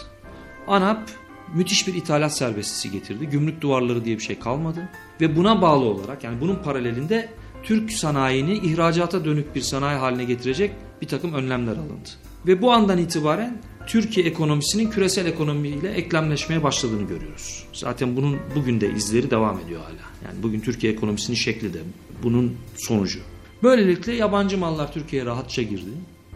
ANAP 0.68 1.10
müthiş 1.54 1.86
bir 1.86 1.94
ithalat 1.94 2.36
serbestisi 2.36 2.90
getirdi. 2.90 3.26
Gümrük 3.26 3.60
duvarları 3.60 4.04
diye 4.04 4.18
bir 4.18 4.22
şey 4.22 4.38
kalmadı. 4.38 4.88
Ve 5.20 5.36
buna 5.36 5.62
bağlı 5.62 5.84
olarak 5.84 6.24
yani 6.24 6.40
bunun 6.40 6.56
paralelinde 6.56 7.28
Türk 7.62 7.92
sanayini 7.92 8.58
ihracata 8.58 9.24
dönük 9.24 9.54
bir 9.54 9.60
sanayi 9.60 9.98
haline 9.98 10.24
getirecek 10.24 10.70
bir 11.02 11.08
takım 11.08 11.32
önlemler 11.32 11.72
alındı. 11.72 12.08
Ve 12.46 12.62
bu 12.62 12.72
andan 12.72 12.98
itibaren 12.98 13.62
Türkiye 13.86 14.26
ekonomisinin 14.26 14.90
küresel 14.90 15.26
ekonomiyle 15.26 15.90
eklemleşmeye 15.90 16.62
başladığını 16.62 17.08
görüyoruz. 17.08 17.64
Zaten 17.72 18.16
bunun 18.16 18.38
bugün 18.56 18.80
de 18.80 18.92
izleri 18.92 19.30
devam 19.30 19.60
ediyor 19.60 19.80
hala. 19.80 20.30
Yani 20.30 20.42
bugün 20.42 20.60
Türkiye 20.60 20.92
ekonomisinin 20.92 21.36
şekli 21.36 21.74
de 21.74 21.78
bunun 22.22 22.56
sonucu. 22.76 23.20
Böylelikle 23.62 24.14
yabancı 24.14 24.58
mallar 24.58 24.92
Türkiye'ye 24.92 25.26
rahatça 25.26 25.62
girdi. 25.62 25.90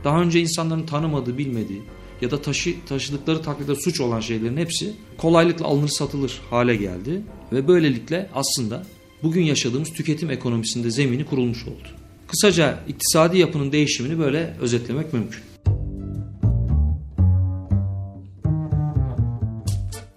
Daha 0.04 0.20
önce 0.20 0.40
insanların 0.40 0.86
tanımadığı, 0.86 1.38
bilmediği 1.38 1.82
ya 2.24 2.30
da 2.30 2.42
taşı, 2.42 2.74
taşıdıkları 2.86 3.42
takdirde 3.42 3.74
suç 3.74 4.00
olan 4.00 4.20
şeylerin 4.20 4.56
hepsi 4.56 4.92
kolaylıkla 5.18 5.66
alınır 5.66 5.88
satılır 5.88 6.40
hale 6.50 6.76
geldi. 6.76 7.22
Ve 7.52 7.68
böylelikle 7.68 8.30
aslında 8.34 8.82
bugün 9.22 9.42
yaşadığımız 9.42 9.92
tüketim 9.92 10.30
ekonomisinde 10.30 10.90
zemini 10.90 11.26
kurulmuş 11.26 11.64
oldu. 11.64 11.88
Kısaca 12.28 12.78
iktisadi 12.88 13.38
yapının 13.38 13.72
değişimini 13.72 14.18
böyle 14.18 14.56
özetlemek 14.60 15.12
mümkün. 15.12 15.42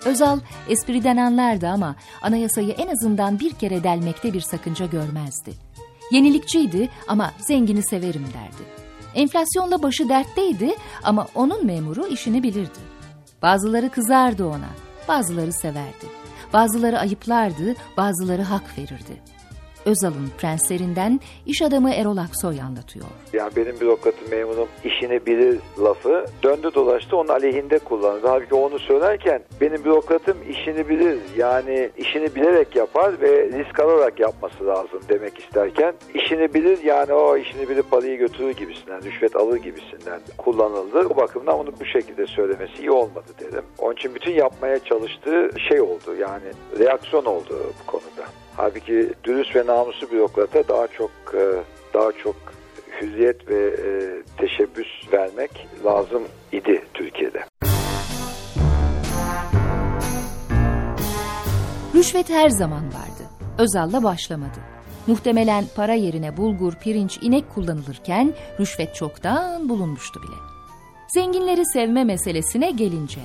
Özal 0.06 0.40
espriden 0.70 1.18
anlardı 1.18 1.68
ama 1.68 1.96
anayasayı 2.22 2.70
en 2.70 2.88
azından 2.88 3.40
bir 3.40 3.52
kere 3.52 3.84
delmekte 3.84 4.34
bir 4.34 4.42
sakınca 4.42 4.86
görmezdi. 4.86 5.52
Yenilikçiydi 6.12 6.90
ama 7.08 7.34
zengini 7.40 7.84
severim 7.84 8.26
derdi. 8.34 8.87
Enflasyonda 9.18 9.84
başı 9.84 10.10
dertteydi 10.10 10.76
ama 11.04 11.28
onun 11.36 11.66
memuru 11.66 12.08
işini 12.08 12.44
bilirdi. 12.44 12.80
Bazıları 13.42 13.90
kızardı 13.90 14.46
ona, 14.46 14.70
bazıları 15.08 15.54
severdi. 15.54 16.06
Bazıları 16.54 17.00
ayıplardı, 17.00 17.76
bazıları 17.98 18.42
hak 18.42 18.78
verirdi. 18.78 19.22
Özal'ın 19.88 20.30
prenslerinden 20.38 21.20
iş 21.46 21.62
adamı 21.62 21.94
Erol 21.94 22.18
Aksoy 22.18 22.62
anlatıyor. 22.62 23.06
Yani 23.34 23.52
benim 23.56 23.80
bürokratım 23.80 24.30
memurum 24.32 24.68
işini 24.84 25.26
bilir 25.26 25.60
lafı 25.80 26.26
döndü 26.44 26.72
dolaştı 26.76 27.18
onun 27.18 27.28
aleyhinde 27.28 27.80
kullanıldı. 27.80 28.28
Halbuki 28.28 28.56
onu 28.56 28.80
söylerken 28.80 29.42
benim 29.62 29.84
bürokratım 29.84 30.38
işini 30.50 30.90
bilir 30.90 31.20
yani 31.38 31.90
işini 31.98 32.36
bilerek 32.36 32.76
yapar 32.76 33.22
ve 33.22 33.46
risk 33.46 33.80
alarak 33.80 34.20
yapması 34.20 34.68
lazım 34.68 35.00
demek 35.10 35.40
isterken 35.40 35.94
işini 36.14 36.54
bilir 36.54 36.84
yani 36.84 37.14
o 37.14 37.38
işini 37.38 37.70
bilir 37.70 37.84
parayı 37.84 38.18
götürür 38.18 38.52
gibisinden 38.52 39.04
rüşvet 39.04 39.36
alır 39.36 39.58
gibisinden 39.58 40.20
kullanıldı. 40.38 41.08
O 41.10 41.18
bakımdan 41.18 41.60
onu 41.60 41.70
bu 41.80 41.86
şekilde 41.86 42.28
söylemesi 42.28 42.80
iyi 42.80 42.92
olmadı 42.92 43.28
dedim. 43.40 43.64
Onun 43.80 43.94
için 43.94 44.16
bütün 44.16 44.32
yapmaya 44.32 44.80
çalıştığı 44.80 45.50
şey 45.70 45.82
oldu 45.82 46.16
yani 46.20 46.80
reaksiyon 46.80 47.26
oldu 47.26 47.74
bu 47.82 47.92
konuda. 47.92 48.28
Halbuki 48.58 49.14
dürüst 49.24 49.56
ve 49.56 49.66
namuslu 49.66 50.12
bürokrata 50.12 50.68
daha 50.68 50.88
çok 50.88 51.12
e, 51.34 51.64
daha 51.94 52.12
çok 52.12 52.36
hüziyet 53.02 53.50
ve 53.50 53.68
e, 53.68 53.90
teşebbüs 54.38 54.88
vermek 55.14 55.68
lazım 55.86 56.24
idi 56.52 56.86
Türkiye'de. 56.94 57.44
Rüşvet 61.96 62.30
her 62.30 62.50
zaman 62.50 62.84
vardı. 62.86 63.24
Özal'la 63.58 64.04
başlamadı. 64.04 64.60
Muhtemelen 65.08 65.66
para 65.76 65.94
yerine 65.94 66.38
bulgur, 66.38 66.74
pirinç, 66.74 67.20
inek 67.22 67.50
kullanılırken 67.56 68.34
rüşvet 68.60 68.96
çoktan 68.96 69.70
bulunmuştu 69.70 70.22
bile. 70.24 70.36
Zenginleri 71.08 71.66
sevme 71.66 72.04
meselesine 72.04 72.72
gelince, 72.72 73.22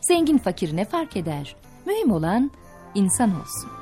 zengin 0.00 0.38
fakir 0.38 0.84
fark 0.84 1.16
eder? 1.16 1.56
Mühim 1.86 2.12
olan 2.12 2.50
insan 2.94 3.30
olsun. 3.30 3.77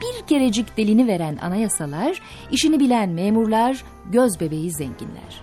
Bir 0.00 0.26
kerecik 0.26 0.76
delini 0.76 1.06
veren 1.06 1.36
anayasalar, 1.36 2.22
işini 2.50 2.80
bilen 2.80 3.08
memurlar, 3.08 3.84
göz 4.12 4.40
bebeği 4.40 4.72
zenginler. 4.72 5.40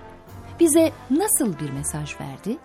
Bize 0.59 0.91
nasıl 1.09 1.59
bir 1.59 1.69
mesaj 1.69 2.19
verdi? 2.19 2.57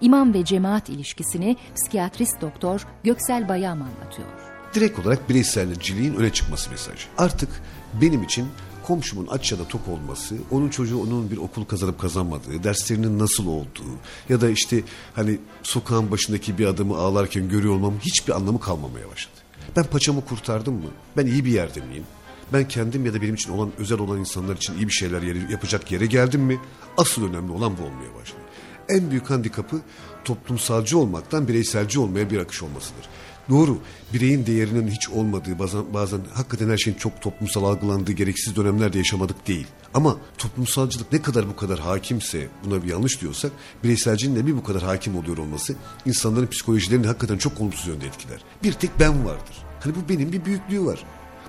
İmam 0.00 0.34
ve 0.34 0.44
cemaat 0.44 0.88
ilişkisini 0.88 1.56
psikiyatrist 1.76 2.40
doktor 2.40 2.86
Göksel 3.04 3.48
Bayam 3.48 3.82
anlatıyor. 3.82 4.28
Direkt 4.74 4.98
olarak 4.98 5.28
bireyselciliğin 5.28 6.14
öne 6.14 6.32
çıkması 6.32 6.70
mesajı. 6.70 7.08
Artık 7.18 7.62
benim 8.02 8.22
için 8.22 8.48
komşumun 8.86 9.26
aç 9.26 9.52
ya 9.52 9.58
da 9.58 9.68
tok 9.68 9.88
olması, 9.88 10.36
onun 10.50 10.68
çocuğu 10.68 11.02
onun 11.02 11.30
bir 11.30 11.36
okul 11.36 11.64
kazanıp 11.64 12.00
kazanmadığı, 12.00 12.64
derslerinin 12.64 13.18
nasıl 13.18 13.46
olduğu 13.46 13.98
ya 14.28 14.40
da 14.40 14.50
işte 14.50 14.82
hani 15.14 15.38
sokağın 15.62 16.10
başındaki 16.10 16.58
bir 16.58 16.66
adamı 16.66 16.96
ağlarken 16.96 17.48
görüyor 17.48 17.74
olmam 17.74 17.94
hiçbir 18.00 18.32
anlamı 18.32 18.60
kalmamaya 18.60 19.10
başladı. 19.10 19.47
Ben 19.76 19.84
paçamı 19.84 20.24
kurtardım 20.24 20.74
mı? 20.74 20.90
Ben 21.16 21.26
iyi 21.26 21.44
bir 21.44 21.50
yerde 21.50 21.80
miyim? 21.80 22.04
Ben 22.52 22.68
kendim 22.68 23.06
ya 23.06 23.14
da 23.14 23.22
benim 23.22 23.34
için 23.34 23.52
olan 23.52 23.70
özel 23.78 23.98
olan 23.98 24.18
insanlar 24.18 24.56
için 24.56 24.74
iyi 24.76 24.86
bir 24.86 24.92
şeyler 24.92 25.22
yeri, 25.22 25.52
yapacak 25.52 25.92
yere 25.92 26.06
geldim 26.06 26.40
mi? 26.40 26.60
Asıl 26.96 27.28
önemli 27.28 27.52
olan 27.52 27.78
bu 27.78 27.82
olmaya 27.82 28.14
başladı. 28.20 28.40
En 28.88 29.10
büyük 29.10 29.30
handikapı 29.30 29.80
toplumsalcı 30.24 30.98
olmaktan 30.98 31.48
bireyselci 31.48 32.00
olmaya 32.00 32.30
bir 32.30 32.38
akış 32.38 32.62
olmasıdır. 32.62 33.08
Doğru, 33.48 33.78
bireyin 34.14 34.46
değerinin 34.46 34.88
hiç 34.88 35.08
olmadığı, 35.08 35.58
bazen, 35.58 35.94
bazen 35.94 36.20
hakikaten 36.34 36.70
her 36.70 36.76
şeyin 36.76 36.98
çok 36.98 37.22
toplumsal 37.22 37.64
algılandığı 37.64 38.12
gereksiz 38.12 38.56
dönemlerde 38.56 38.98
yaşamadık 38.98 39.48
değil. 39.48 39.66
Ama 39.94 40.16
toplumsalcılık 40.38 41.12
ne 41.12 41.22
kadar 41.22 41.48
bu 41.48 41.56
kadar 41.56 41.78
hakimse, 41.78 42.48
buna 42.64 42.82
bir 42.82 42.88
yanlış 42.88 43.20
diyorsak, 43.20 43.52
bireyselcinin 43.84 44.36
de 44.36 44.46
bir 44.46 44.56
bu 44.56 44.62
kadar 44.62 44.82
hakim 44.82 45.16
oluyor 45.16 45.38
olması, 45.38 45.74
insanların 46.06 46.46
psikolojilerini 46.46 47.06
hakikaten 47.06 47.38
çok 47.38 47.60
olumsuz 47.60 47.86
yönde 47.86 48.06
etkiler. 48.06 48.40
Bir 48.62 48.72
tek 48.72 48.90
ben 49.00 49.24
vardır. 49.24 49.56
Hani 49.80 49.94
bu 49.94 50.08
benim 50.08 50.32
bir 50.32 50.44
büyüklüğü 50.44 50.84
var. 50.84 51.04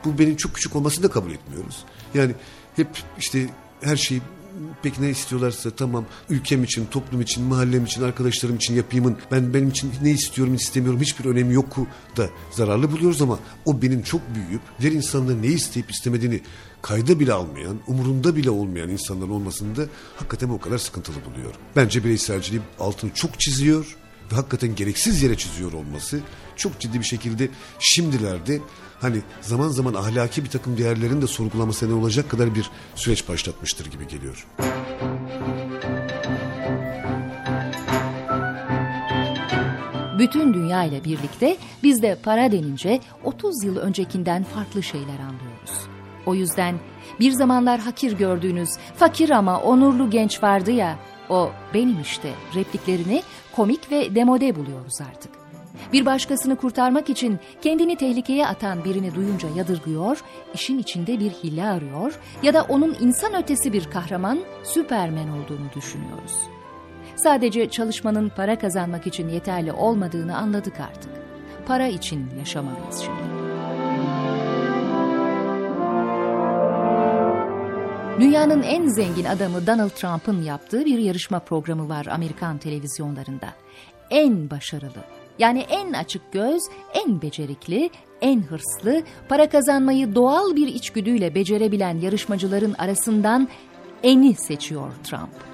Bu 0.05 0.19
benim 0.19 0.35
çok 0.35 0.55
küçük 0.55 0.75
olmasını 0.75 1.03
da 1.03 1.11
kabul 1.11 1.31
etmiyoruz. 1.31 1.83
Yani 2.13 2.35
hep 2.75 2.87
işte 3.17 3.49
her 3.81 3.97
şeyi 3.97 4.21
peki 4.83 5.01
ne 5.01 5.09
istiyorlarsa 5.09 5.69
tamam 5.69 6.05
ülkem 6.29 6.63
için, 6.63 6.85
toplum 6.85 7.21
için, 7.21 7.43
mahallem 7.43 7.85
için, 7.85 8.03
arkadaşlarım 8.03 8.55
için 8.55 8.75
yapayımın 8.75 9.17
ben 9.31 9.53
benim 9.53 9.69
için 9.69 9.91
ne 10.01 10.11
istiyorum, 10.11 10.55
istemiyorum 10.55 11.01
hiçbir 11.01 11.25
önemi 11.25 11.53
yoku 11.53 11.87
da 12.17 12.29
zararlı 12.51 12.91
buluyoruz 12.91 13.21
ama 13.21 13.39
o 13.65 13.81
benim 13.81 14.03
çok 14.03 14.21
büyüyüp 14.35 14.61
diğer 14.81 14.91
insanların 14.91 15.43
ne 15.43 15.47
isteyip 15.47 15.91
istemediğini 15.91 16.41
kayda 16.81 17.19
bile 17.19 17.33
almayan, 17.33 17.77
umurunda 17.87 18.35
bile 18.35 18.49
olmayan 18.49 18.89
insanların 18.89 19.31
olmasını 19.31 19.75
da 19.75 19.85
hakikaten 20.15 20.49
o 20.49 20.59
kadar 20.59 20.77
sıkıntılı 20.77 21.15
buluyorum. 21.25 21.61
Bence 21.75 22.03
bireyselciliği 22.03 22.61
altını 22.79 23.13
çok 23.13 23.39
çiziyor 23.39 23.97
ve 24.31 24.35
hakikaten 24.35 24.75
gereksiz 24.75 25.23
yere 25.23 25.37
çiziyor 25.37 25.73
olması 25.73 26.19
çok 26.55 26.79
ciddi 26.79 26.99
bir 26.99 27.05
şekilde 27.05 27.49
şimdilerde 27.79 28.59
hani 29.01 29.21
zaman 29.41 29.67
zaman 29.67 29.93
ahlaki 29.93 30.43
bir 30.43 30.49
takım 30.49 30.77
değerlerin 30.77 31.21
de 31.21 31.27
sorgulaması 31.27 31.89
ne 31.89 31.93
olacak 31.93 32.29
kadar 32.29 32.55
bir 32.55 32.69
süreç 32.95 33.29
başlatmıştır 33.29 33.85
gibi 33.85 34.07
geliyor. 34.07 34.47
Bütün 40.19 40.53
dünya 40.53 40.83
ile 40.83 41.03
birlikte 41.03 41.57
biz 41.83 42.01
de 42.01 42.17
para 42.23 42.51
denince 42.51 42.99
30 43.23 43.63
yıl 43.63 43.77
öncekinden 43.77 44.43
farklı 44.43 44.83
şeyler 44.83 45.19
anlıyoruz. 45.19 45.87
O 46.25 46.35
yüzden 46.35 46.75
bir 47.19 47.31
zamanlar 47.31 47.79
hakir 47.79 48.11
gördüğünüz 48.17 48.69
fakir 48.95 49.29
ama 49.29 49.61
onurlu 49.61 50.09
genç 50.09 50.43
vardı 50.43 50.71
ya 50.71 50.99
o 51.29 51.51
benim 51.73 52.01
işte 52.01 52.33
repliklerini 52.55 53.23
komik 53.55 53.91
ve 53.91 54.15
demode 54.15 54.55
buluyoruz 54.55 55.01
artık. 55.01 55.38
Bir 55.93 56.05
başkasını 56.05 56.55
kurtarmak 56.55 57.09
için 57.09 57.39
kendini 57.61 57.95
tehlikeye 57.95 58.47
atan 58.47 58.83
birini 58.83 59.15
duyunca 59.15 59.49
yadırgıyor, 59.55 60.23
işin 60.53 60.77
içinde 60.77 61.19
bir 61.19 61.31
hile 61.31 61.65
arıyor 61.65 62.19
ya 62.43 62.53
da 62.53 62.63
onun 62.63 62.97
insan 62.99 63.43
ötesi 63.43 63.73
bir 63.73 63.89
kahraman, 63.89 64.39
süpermen 64.63 65.27
olduğunu 65.27 65.73
düşünüyoruz. 65.75 66.33
Sadece 67.15 67.69
çalışmanın 67.69 68.29
para 68.29 68.59
kazanmak 68.59 69.07
için 69.07 69.29
yeterli 69.29 69.71
olmadığını 69.71 70.37
anladık 70.37 70.79
artık. 70.79 71.11
Para 71.67 71.87
için 71.87 72.29
yaşamalıyız 72.39 72.99
şimdi. 72.99 73.39
Dünyanın 78.19 78.63
en 78.63 78.87
zengin 78.87 79.25
adamı 79.25 79.67
Donald 79.67 79.89
Trump'ın 79.89 80.41
yaptığı 80.41 80.85
bir 80.85 80.97
yarışma 80.97 81.39
programı 81.39 81.89
var 81.89 82.05
Amerikan 82.05 82.57
televizyonlarında. 82.57 83.47
En 84.09 84.49
başarılı, 84.49 85.03
yani 85.39 85.59
en 85.59 85.93
açık 85.93 86.31
göz, 86.31 86.61
en 86.93 87.21
becerikli, 87.21 87.89
en 88.21 88.41
hırslı, 88.41 89.01
para 89.29 89.49
kazanmayı 89.49 90.15
doğal 90.15 90.55
bir 90.55 90.67
içgüdüyle 90.67 91.35
becerebilen 91.35 91.97
yarışmacıların 91.97 92.75
arasından 92.77 93.47
eni 94.03 94.35
seçiyor 94.35 94.91
Trump. 95.03 95.49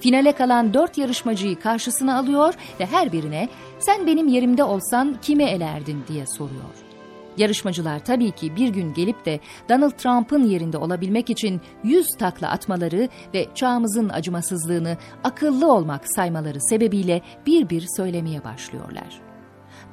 Finale 0.00 0.32
kalan 0.32 0.74
dört 0.74 0.98
yarışmacıyı 0.98 1.60
karşısına 1.60 2.18
alıyor 2.18 2.54
ve 2.80 2.86
her 2.86 3.12
birine 3.12 3.48
sen 3.78 4.06
benim 4.06 4.28
yerimde 4.28 4.64
olsan 4.64 5.16
kime 5.22 5.44
elerdin 5.44 6.04
diye 6.08 6.26
soruyor. 6.26 6.90
Yarışmacılar 7.36 8.04
tabii 8.04 8.30
ki 8.30 8.56
bir 8.56 8.68
gün 8.68 8.94
gelip 8.94 9.24
de 9.26 9.40
Donald 9.68 9.90
Trump'ın 9.90 10.44
yerinde 10.44 10.78
olabilmek 10.78 11.30
için 11.30 11.60
yüz 11.84 12.06
takla 12.18 12.50
atmaları 12.50 13.08
ve 13.34 13.46
çağımızın 13.54 14.08
acımasızlığını 14.08 14.96
akıllı 15.24 15.72
olmak 15.72 16.12
saymaları 16.14 16.60
sebebiyle 16.60 17.22
bir 17.46 17.68
bir 17.68 17.86
söylemeye 17.96 18.44
başlıyorlar. 18.44 19.29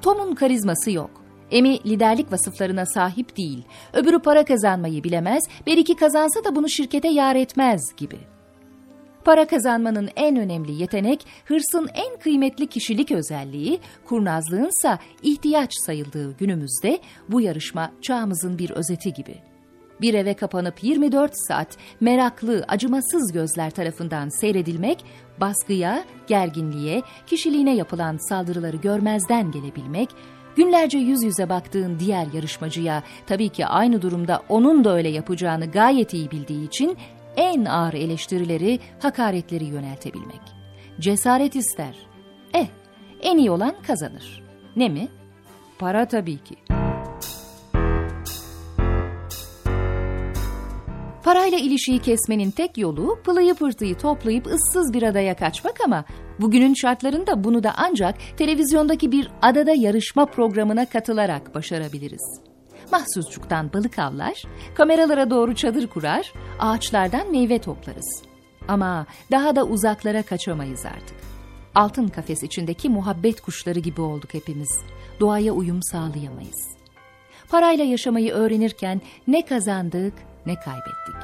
Tom'un 0.01 0.35
karizması 0.35 0.91
yok. 0.91 1.09
Emi 1.51 1.83
liderlik 1.83 2.31
vasıflarına 2.31 2.85
sahip 2.85 3.37
değil. 3.37 3.63
Öbürü 3.93 4.19
para 4.19 4.45
kazanmayı 4.45 5.03
bilemez, 5.03 5.43
bir 5.67 5.77
iki 5.77 5.95
kazansa 5.95 6.43
da 6.43 6.55
bunu 6.55 6.69
şirkete 6.69 7.07
yar 7.07 7.35
etmez 7.35 7.81
gibi. 7.97 8.17
Para 9.25 9.47
kazanmanın 9.47 10.09
en 10.15 10.35
önemli 10.35 10.71
yetenek, 10.71 11.25
hırsın 11.45 11.89
en 11.93 12.19
kıymetli 12.19 12.67
kişilik 12.67 13.11
özelliği, 13.11 13.79
kurnazlığınsa 14.05 14.99
ihtiyaç 15.23 15.71
sayıldığı 15.85 16.37
günümüzde 16.37 16.99
bu 17.29 17.41
yarışma 17.41 17.91
çağımızın 18.01 18.57
bir 18.57 18.69
özeti 18.69 19.13
gibi. 19.13 19.35
Bir 20.01 20.13
eve 20.13 20.33
kapanıp 20.33 20.83
24 20.83 21.31
saat 21.47 21.77
meraklı, 21.99 22.65
acımasız 22.67 23.31
gözler 23.31 23.71
tarafından 23.71 24.29
seyredilmek, 24.29 25.05
baskıya, 25.39 26.03
gerginliğe, 26.27 27.01
kişiliğine 27.27 27.75
yapılan 27.75 28.17
saldırıları 28.29 28.77
görmezden 28.77 29.51
gelebilmek, 29.51 30.09
günlerce 30.55 30.97
yüz 30.97 31.23
yüze 31.23 31.49
baktığın 31.49 31.99
diğer 31.99 32.27
yarışmacıya 32.33 33.03
tabii 33.27 33.49
ki 33.49 33.65
aynı 33.65 34.01
durumda 34.01 34.43
onun 34.49 34.83
da 34.83 34.95
öyle 34.95 35.09
yapacağını 35.09 35.71
gayet 35.71 36.13
iyi 36.13 36.31
bildiği 36.31 36.67
için 36.67 36.97
en 37.35 37.65
ağır 37.65 37.93
eleştirileri, 37.93 38.79
hakaretleri 38.99 39.65
yöneltebilmek. 39.65 40.41
Cesaret 40.99 41.55
ister. 41.55 41.95
Eh, 42.53 42.67
en 43.21 43.37
iyi 43.37 43.51
olan 43.51 43.75
kazanır. 43.87 44.43
Ne 44.75 44.89
mi? 44.89 45.07
Para 45.79 46.07
tabii 46.07 46.37
ki. 46.37 46.55
Parayla 51.47 51.65
ilişiği 51.65 51.99
kesmenin 51.99 52.51
tek 52.51 52.77
yolu 52.77 53.19
pılıyı 53.23 53.53
pırtıyı 53.53 53.95
toplayıp 53.95 54.47
ıssız 54.47 54.93
bir 54.93 55.03
adaya 55.03 55.35
kaçmak 55.35 55.81
ama 55.85 56.05
bugünün 56.39 56.73
şartlarında 56.73 57.43
bunu 57.43 57.63
da 57.63 57.73
ancak 57.77 58.15
televizyondaki 58.37 59.11
bir 59.11 59.31
adada 59.41 59.71
yarışma 59.71 60.25
programına 60.25 60.85
katılarak 60.85 61.55
başarabiliriz. 61.55 62.39
Mahsusçuktan 62.91 63.73
balık 63.73 63.99
avlar, 63.99 64.43
kameralara 64.75 65.29
doğru 65.29 65.55
çadır 65.55 65.87
kurar, 65.87 66.33
ağaçlardan 66.59 67.31
meyve 67.31 67.59
toplarız. 67.59 68.23
Ama 68.67 69.05
daha 69.31 69.55
da 69.55 69.65
uzaklara 69.65 70.23
kaçamayız 70.23 70.85
artık. 70.85 71.17
Altın 71.75 72.07
kafes 72.07 72.43
içindeki 72.43 72.89
muhabbet 72.89 73.41
kuşları 73.41 73.79
gibi 73.79 74.01
olduk 74.01 74.33
hepimiz. 74.33 74.79
Doğaya 75.19 75.53
uyum 75.53 75.79
sağlayamayız. 75.83 76.67
Parayla 77.49 77.85
yaşamayı 77.85 78.33
öğrenirken 78.33 79.01
ne 79.27 79.45
kazandık 79.45 80.13
ne 80.47 80.59
kaybettik. 80.59 81.15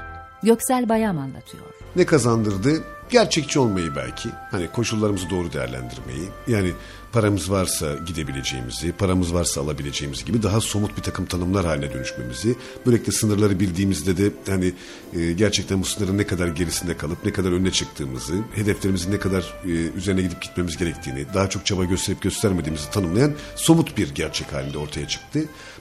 Göksel 0.43 0.89
Bayam 0.89 1.17
anlatıyor. 1.17 1.63
Ne 1.95 2.05
kazandırdı? 2.05 2.83
Gerçekçi 3.09 3.59
olmayı 3.59 3.95
belki. 3.95 4.29
Hani 4.51 4.67
koşullarımızı 4.71 5.29
doğru 5.29 5.53
değerlendirmeyi. 5.53 6.29
Yani 6.47 6.71
paramız 7.11 7.51
varsa 7.51 7.95
gidebileceğimizi, 7.95 8.91
paramız 8.91 9.33
varsa 9.33 9.61
alabileceğimiz 9.61 10.25
gibi 10.25 10.43
daha 10.43 10.61
somut 10.61 10.97
bir 10.97 11.01
takım 11.01 11.25
tanımlar 11.25 11.65
haline 11.65 11.93
dönüşmemizi. 11.93 12.55
Böylelikle 12.85 13.11
sınırları 13.11 13.59
bildiğimizde 13.59 14.17
de 14.17 14.31
hani 14.47 14.73
e, 15.13 15.33
gerçekten 15.33 15.81
bu 15.81 15.85
sınırın 15.85 16.17
ne 16.17 16.27
kadar 16.27 16.47
gerisinde 16.47 16.97
kalıp 16.97 17.25
ne 17.25 17.33
kadar 17.33 17.51
önüne 17.51 17.71
çıktığımızı, 17.71 18.33
hedeflerimizin 18.55 19.11
ne 19.11 19.19
kadar 19.19 19.53
e, 19.65 19.69
üzerine 19.69 20.21
gidip 20.21 20.41
gitmemiz 20.41 20.77
gerektiğini, 20.77 21.25
daha 21.33 21.49
çok 21.49 21.65
çaba 21.65 21.83
gösterip 21.83 22.21
göstermediğimizi 22.21 22.91
tanımlayan 22.91 23.33
somut 23.55 23.97
bir 23.97 24.15
gerçek 24.15 24.53
halinde 24.53 24.77
ortaya 24.77 25.07
çıktı. 25.07 25.39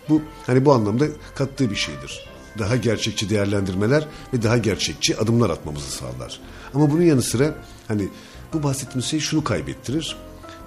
Bu 0.09 0.23
hani 0.47 0.65
bu 0.65 0.73
anlamda 0.73 1.07
kattığı 1.35 1.71
bir 1.71 1.77
şeydir 1.77 2.32
daha 2.59 2.77
gerçekçi 2.77 3.31
değerlendirmeler 3.31 4.07
ve 4.35 4.43
daha 4.43 4.59
gerçekçi 4.59 5.17
adımlar 5.17 5.51
atmamızı 5.51 5.91
sağlar. 5.91 6.41
Ama 6.75 6.91
bunun 6.91 7.03
yanı 7.03 7.23
sıra 7.23 7.55
hani 7.89 8.09
bu 8.53 8.63
bahsettiğimiz 8.63 9.05
şey 9.05 9.21
şunu 9.21 9.45
kaybettirir. 9.45 10.17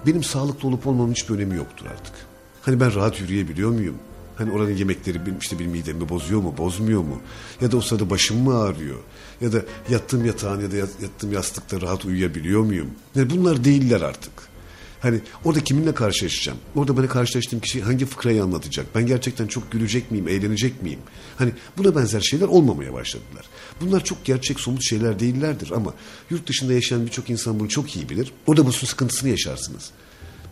Benim 0.05 0.23
sağlıklı 0.23 0.67
olup 0.67 0.87
olmamın 0.87 1.13
hiçbir 1.13 1.35
önemi 1.35 1.55
yoktur 1.55 1.85
artık. 1.85 2.13
Hani 2.61 2.79
ben 2.79 2.95
rahat 2.95 3.21
yürüyebiliyor 3.21 3.69
muyum? 3.69 3.95
Hani 4.37 4.51
oranın 4.51 4.75
yemekleri 4.75 5.19
işte 5.41 5.59
benim 5.59 5.71
midemi 5.71 6.09
bozuyor 6.09 6.41
mu, 6.41 6.55
bozmuyor 6.57 7.01
mu? 7.01 7.21
Ya 7.61 7.71
da 7.71 7.77
o 7.77 7.81
sırada 7.81 8.09
başım 8.09 8.37
mı 8.37 8.57
ağrıyor? 8.57 8.99
Ya 9.41 9.53
da 9.53 9.61
yattığım 9.89 10.25
yatağın 10.25 10.61
ya 10.61 10.71
da 10.71 10.75
yattığım 10.75 11.33
yastıkta 11.33 11.81
rahat 11.81 12.05
uyuyabiliyor 12.05 12.61
muyum? 12.61 12.91
Yani 13.15 13.29
bunlar 13.29 13.63
değiller 13.63 14.01
artık. 14.01 14.33
Hani 15.05 15.19
orada 15.43 15.63
kiminle 15.63 15.93
karşılaşacağım? 15.93 16.57
Orada 16.75 16.97
bana 16.97 17.07
karşılaştığım 17.07 17.59
kişi 17.59 17.81
hangi 17.81 18.05
fıkrayı 18.05 18.43
anlatacak? 18.43 18.85
Ben 18.95 19.05
gerçekten 19.05 19.47
çok 19.47 19.71
gülecek 19.71 20.11
miyim, 20.11 20.27
eğlenecek 20.27 20.81
miyim? 20.81 20.99
Hani 21.37 21.51
buna 21.77 21.95
benzer 21.95 22.21
şeyler 22.21 22.47
olmamaya 22.47 22.93
başladılar. 22.93 23.45
Bunlar 23.81 24.03
çok 24.03 24.25
gerçek, 24.25 24.59
somut 24.59 24.83
şeyler 24.83 25.19
değillerdir 25.19 25.71
ama 25.71 25.93
yurt 26.29 26.47
dışında 26.47 26.73
yaşayan 26.73 27.05
birçok 27.05 27.29
insan 27.29 27.59
bunu 27.59 27.69
çok 27.69 27.95
iyi 27.95 28.09
bilir. 28.09 28.31
Orada 28.47 28.61
bunun 28.61 28.71
sıkıntısını 28.71 29.29
yaşarsınız. 29.29 29.91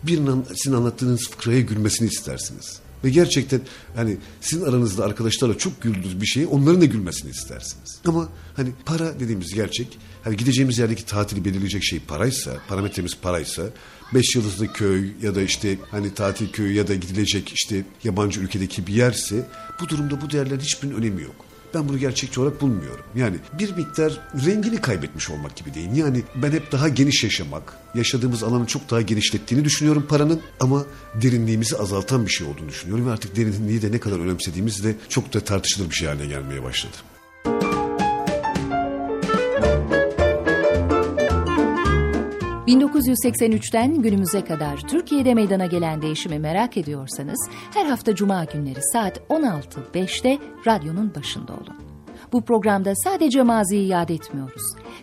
Birinin 0.02 0.44
sizin 0.54 0.76
anlattığınız 0.76 1.30
fıkraya 1.30 1.60
gülmesini 1.60 2.08
istersiniz. 2.08 2.83
Ve 3.04 3.10
gerçekten 3.10 3.60
hani 3.96 4.16
sizin 4.40 4.64
aranızda 4.64 5.04
arkadaşlarla 5.04 5.58
çok 5.58 5.82
güldüğünüz 5.82 6.20
bir 6.20 6.26
şeyi 6.26 6.46
onların 6.46 6.80
da 6.80 6.84
gülmesini 6.84 7.30
istersiniz. 7.30 8.00
Ama 8.06 8.28
hani 8.56 8.70
para 8.86 9.20
dediğimiz 9.20 9.54
gerçek, 9.54 9.98
hani 10.24 10.36
gideceğimiz 10.36 10.78
yerdeki 10.78 11.06
tatili 11.06 11.44
belirleyecek 11.44 11.84
şey 11.84 12.00
paraysa, 12.00 12.50
parametremiz 12.68 13.16
paraysa, 13.22 13.62
beş 14.14 14.36
yıldızlı 14.36 14.72
köy 14.72 15.10
ya 15.22 15.34
da 15.34 15.42
işte 15.42 15.78
hani 15.90 16.14
tatil 16.14 16.48
köyü 16.48 16.74
ya 16.74 16.88
da 16.88 16.94
gidilecek 16.94 17.52
işte 17.54 17.84
yabancı 18.04 18.40
ülkedeki 18.40 18.86
bir 18.86 18.94
yerse 18.94 19.48
bu 19.80 19.88
durumda 19.88 20.20
bu 20.20 20.30
değerlerin 20.30 20.60
hiçbirinin 20.60 20.96
önemi 20.96 21.22
yok. 21.22 21.53
Ben 21.74 21.88
bunu 21.88 21.98
gerçekçi 21.98 22.40
olarak 22.40 22.60
bulmuyorum. 22.60 23.04
Yani 23.14 23.36
bir 23.52 23.76
miktar 23.76 24.20
rengini 24.46 24.80
kaybetmiş 24.80 25.30
olmak 25.30 25.56
gibi 25.56 25.74
değil. 25.74 25.88
Yani 25.94 26.22
ben 26.34 26.50
hep 26.52 26.72
daha 26.72 26.88
geniş 26.88 27.24
yaşamak, 27.24 27.78
yaşadığımız 27.94 28.42
alanı 28.42 28.66
çok 28.66 28.90
daha 28.90 29.00
genişlettiğini 29.00 29.64
düşünüyorum 29.64 30.06
paranın 30.08 30.40
ama 30.60 30.84
derinliğimizi 31.14 31.76
azaltan 31.76 32.26
bir 32.26 32.30
şey 32.30 32.46
olduğunu 32.46 32.68
düşünüyorum 32.68 33.06
ve 33.06 33.10
artık 33.10 33.36
derinliği 33.36 33.82
de 33.82 33.92
ne 33.92 34.00
kadar 34.00 34.18
önemsediğimiz 34.18 34.84
de 34.84 34.94
çok 35.08 35.34
da 35.34 35.40
tartışılır 35.40 35.90
bir 35.90 35.94
şey 35.94 36.08
haline 36.08 36.26
gelmeye 36.26 36.62
başladı. 36.62 36.96
1983'ten 42.74 44.02
günümüze 44.02 44.44
kadar 44.44 44.76
Türkiye'de 44.76 45.34
meydana 45.34 45.66
gelen 45.66 46.02
değişimi 46.02 46.38
merak 46.38 46.76
ediyorsanız 46.76 47.48
her 47.74 47.86
hafta 47.86 48.14
cuma 48.14 48.44
günleri 48.44 48.82
saat 48.92 49.18
16.05'te 49.18 50.38
radyonun 50.66 51.14
başında 51.14 51.52
olun. 51.52 51.93
Bu 52.34 52.44
programda 52.44 52.92
sadece 52.94 53.42
maziyi 53.42 53.88
yad 53.88 54.08
etmiyoruz. 54.08 54.62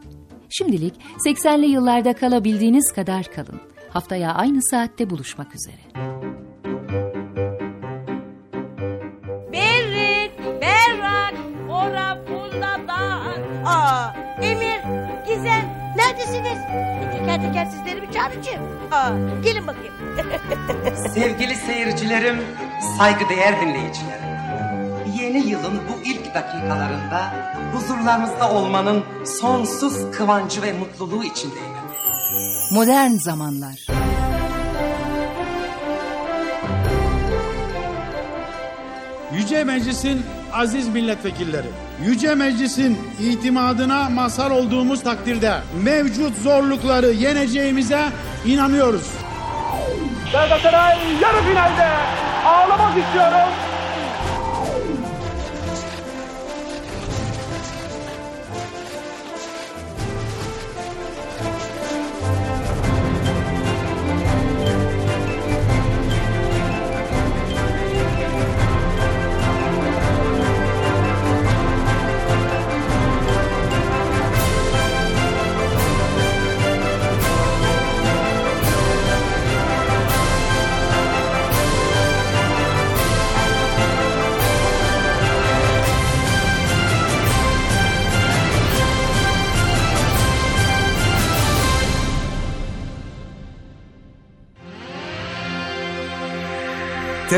Şimdilik 0.49 0.95
80'li 1.27 1.67
yıllarda 1.67 2.13
kalabildiğiniz 2.13 2.93
kadar 2.93 3.25
kalın. 3.25 3.61
Haftaya 3.91 4.35
aynı 4.35 4.63
saatte 4.63 5.11
buluşmak 5.11 5.55
üzere. 5.55 6.05
Berrik, 9.53 10.33
berrak, 10.61 11.35
ora. 11.71 12.19
Aa, 13.67 14.13
Emir, 14.43 14.81
Gizem, 15.27 15.93
neredesiniz? 15.97 16.59
Teker 17.13 17.43
teker 17.43 17.67
sizleri 17.67 18.03
bir 18.03 18.13
çağıracağım. 18.13 18.63
Aa, 18.93 19.11
gelin 19.45 19.67
bakayım. 19.67 19.95
Sevgili 21.15 21.55
seyircilerim, 21.55 22.37
saygıdeğer 22.99 23.61
dinleyicilerim. 23.61 24.27
Yeni 25.21 25.47
yılın 25.47 25.81
bu 25.89 26.03
ilk 26.05 26.35
dakikalarında 26.35 27.35
huzurlarınızda 27.73 28.51
olmanın 28.51 29.05
sonsuz 29.41 30.11
kıvancı 30.13 30.63
ve 30.63 30.73
mutluluğu 30.73 31.25
içindeyim. 31.25 31.77
Modern 32.73 33.11
Zamanlar 33.11 33.87
Yüce 39.35 39.65
Meclis'in 39.65 40.23
aziz 40.53 40.89
milletvekilleri, 40.89 41.67
Yüce 42.05 42.35
Meclis'in 42.35 42.99
itimadına 43.21 44.09
mazhar 44.09 44.51
olduğumuz 44.51 45.03
takdirde 45.03 45.55
mevcut 45.83 46.37
zorlukları 46.37 47.13
yeneceğimize 47.13 48.01
inanıyoruz. 48.47 49.11
Galatasaray 50.33 50.97
yarı 51.23 51.43
finalde 51.43 51.89
ağlamak 52.47 52.99
istiyorum. 52.99 53.66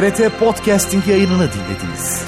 TRT 0.09 0.39
Podcasting 0.39 1.09
yayınını 1.09 1.49
dinlediniz. 1.53 2.25